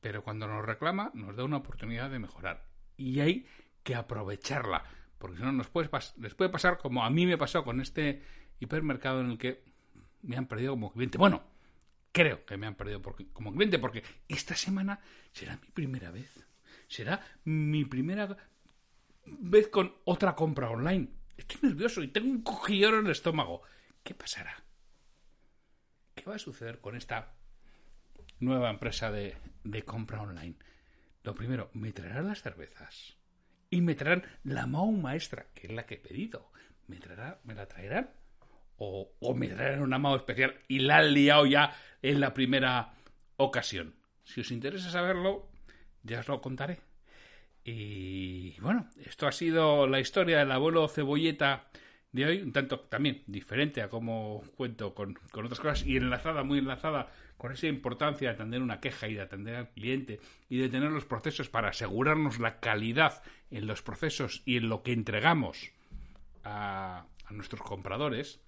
Pero 0.00 0.22
cuando 0.22 0.46
nos 0.46 0.64
reclama, 0.64 1.10
nos 1.14 1.36
da 1.36 1.44
una 1.44 1.58
oportunidad 1.58 2.10
de 2.10 2.18
mejorar. 2.18 2.66
Y 2.96 3.20
hay 3.20 3.46
que 3.82 3.94
aprovecharla, 3.94 4.84
porque 5.18 5.38
si 5.38 5.42
no 5.42 5.52
nos 5.52 5.68
puede 5.68 5.88
les 6.18 6.34
puede 6.34 6.50
pasar 6.50 6.78
como 6.78 7.04
a 7.04 7.10
mí 7.10 7.26
me 7.26 7.38
pasó 7.38 7.64
con 7.64 7.80
este 7.80 8.22
hipermercado 8.58 9.20
en 9.20 9.30
el 9.30 9.38
que 9.38 9.64
me 10.22 10.36
han 10.36 10.46
perdido 10.46 10.72
como 10.72 10.92
cliente. 10.92 11.18
Bueno, 11.18 11.42
creo 12.12 12.44
que 12.44 12.56
me 12.56 12.66
han 12.66 12.74
perdido 12.74 13.02
como 13.32 13.52
cliente 13.52 13.78
porque 13.78 14.02
esta 14.28 14.54
semana 14.54 15.00
será 15.32 15.56
mi 15.56 15.68
primera 15.68 16.10
vez. 16.10 16.46
Será 16.88 17.20
mi 17.44 17.84
primera 17.84 18.36
vez 19.24 19.68
con 19.68 19.94
otra 20.04 20.34
compra 20.34 20.70
online. 20.70 21.08
Estoy 21.36 21.70
nervioso 21.70 22.02
y 22.02 22.08
tengo 22.08 22.30
un 22.30 22.42
cojillero 22.42 22.98
en 22.98 23.06
el 23.06 23.12
estómago. 23.12 23.62
¿Qué 24.02 24.14
pasará? 24.14 24.64
¿Qué 26.14 26.24
va 26.24 26.34
a 26.34 26.38
suceder 26.38 26.80
con 26.80 26.96
esta 26.96 27.34
nueva 28.40 28.70
empresa 28.70 29.10
de, 29.10 29.36
de 29.64 29.84
compra 29.84 30.22
online? 30.22 30.56
Lo 31.22 31.34
primero, 31.34 31.70
me 31.74 31.92
traerán 31.92 32.28
las 32.28 32.42
cervezas 32.42 33.16
y 33.70 33.80
me 33.80 33.94
traerán 33.94 34.24
la 34.42 34.66
Mau 34.66 34.90
Maestra, 34.90 35.46
que 35.54 35.68
es 35.68 35.72
la 35.72 35.86
que 35.86 35.94
he 35.94 35.98
pedido. 35.98 36.50
¿Me, 36.88 36.98
traerá, 36.98 37.40
me 37.44 37.54
la 37.54 37.66
traerán? 37.66 38.10
O, 38.82 39.34
me 39.34 39.48
traerán 39.48 39.82
un 39.82 39.92
amado 39.92 40.16
especial 40.16 40.54
y 40.66 40.78
la 40.80 40.98
han 40.98 41.12
liado 41.12 41.44
ya 41.44 41.76
en 42.00 42.18
la 42.18 42.32
primera 42.32 42.94
ocasión. 43.36 43.94
Si 44.24 44.40
os 44.40 44.50
interesa 44.50 44.90
saberlo, 44.90 45.50
ya 46.02 46.20
os 46.20 46.28
lo 46.28 46.40
contaré. 46.40 46.80
Y 47.62 48.58
bueno, 48.60 48.88
esto 49.04 49.26
ha 49.26 49.32
sido 49.32 49.86
la 49.86 50.00
historia 50.00 50.38
del 50.38 50.50
abuelo 50.50 50.88
cebolleta 50.88 51.68
de 52.12 52.24
hoy, 52.24 52.40
un 52.40 52.52
tanto 52.52 52.80
también 52.80 53.22
diferente 53.26 53.82
a 53.82 53.90
como 53.90 54.42
cuento 54.56 54.94
con, 54.94 55.14
con, 55.30 55.44
otras 55.44 55.60
cosas 55.60 55.86
y 55.86 55.98
enlazada, 55.98 56.42
muy 56.42 56.58
enlazada 56.58 57.10
con 57.36 57.52
esa 57.52 57.66
importancia 57.66 58.28
de 58.28 58.34
atender 58.34 58.62
una 58.62 58.80
queja 58.80 59.08
y 59.08 59.14
de 59.14 59.20
atender 59.20 59.56
al 59.56 59.68
cliente 59.68 60.20
y 60.48 60.56
de 60.56 60.70
tener 60.70 60.90
los 60.90 61.04
procesos 61.04 61.50
para 61.50 61.68
asegurarnos 61.68 62.38
la 62.38 62.60
calidad 62.60 63.22
en 63.50 63.66
los 63.66 63.82
procesos 63.82 64.42
y 64.46 64.56
en 64.56 64.70
lo 64.70 64.82
que 64.82 64.92
entregamos 64.92 65.70
a, 66.44 67.04
a 67.26 67.32
nuestros 67.32 67.60
compradores. 67.60 68.40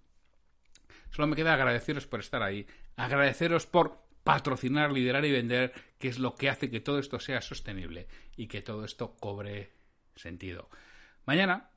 Solo 1.13 1.29
me 1.29 1.37
queda 1.37 1.55
agradeceros 1.55 2.07
por 2.07 2.21
estar 2.21 2.43
ahí, 2.43 2.67
agradeceros 2.97 3.67
por 3.67 4.03
patrocinar, 4.25 4.93
liderar 4.93 5.25
y 5.25 5.31
vender, 5.33 5.73
que 5.99 6.09
es 6.09 6.19
lo 6.19 6.35
que 6.35 6.49
hace 6.49 6.71
que 6.71 6.81
todo 6.81 6.99
esto 6.99 7.21
sea 7.21 7.43
sostenible 7.43 8.09
y 8.35 8.47
que 8.47 8.63
todo 8.63 8.85
esto 8.85 9.15
cobre 9.21 9.73
sentido. 10.17 10.71
Mañana 11.27 11.71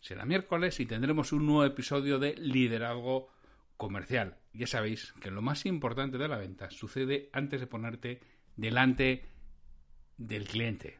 será 0.00 0.26
miércoles 0.26 0.80
y 0.80 0.86
tendremos 0.86 1.32
un 1.32 1.46
nuevo 1.46 1.64
episodio 1.64 2.18
de 2.18 2.34
Liderazgo 2.34 3.32
Comercial. 3.78 4.36
Ya 4.52 4.66
sabéis 4.66 5.14
que 5.20 5.30
lo 5.30 5.40
más 5.40 5.64
importante 5.64 6.18
de 6.18 6.28
la 6.28 6.36
venta 6.36 6.70
sucede 6.70 7.30
antes 7.32 7.60
de 7.60 7.66
ponerte 7.66 8.20
delante 8.56 9.30
del 10.18 10.46
cliente. 10.46 10.98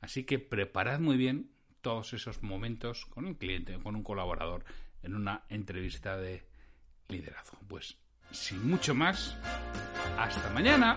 Así 0.00 0.24
que 0.24 0.38
preparad 0.38 1.00
muy 1.00 1.16
bien 1.16 1.50
todos 1.80 2.12
esos 2.12 2.42
momentos 2.42 3.06
con 3.06 3.26
un 3.26 3.34
cliente, 3.34 3.78
con 3.82 3.96
un 3.96 4.04
colaborador, 4.04 4.64
en 5.02 5.14
una 5.14 5.44
entrevista 5.48 6.16
de 6.16 6.49
liderazgo. 7.10 7.58
Pues 7.68 7.96
sin 8.30 8.68
mucho 8.68 8.94
más, 8.94 9.36
hasta 10.18 10.50
mañana. 10.50 10.96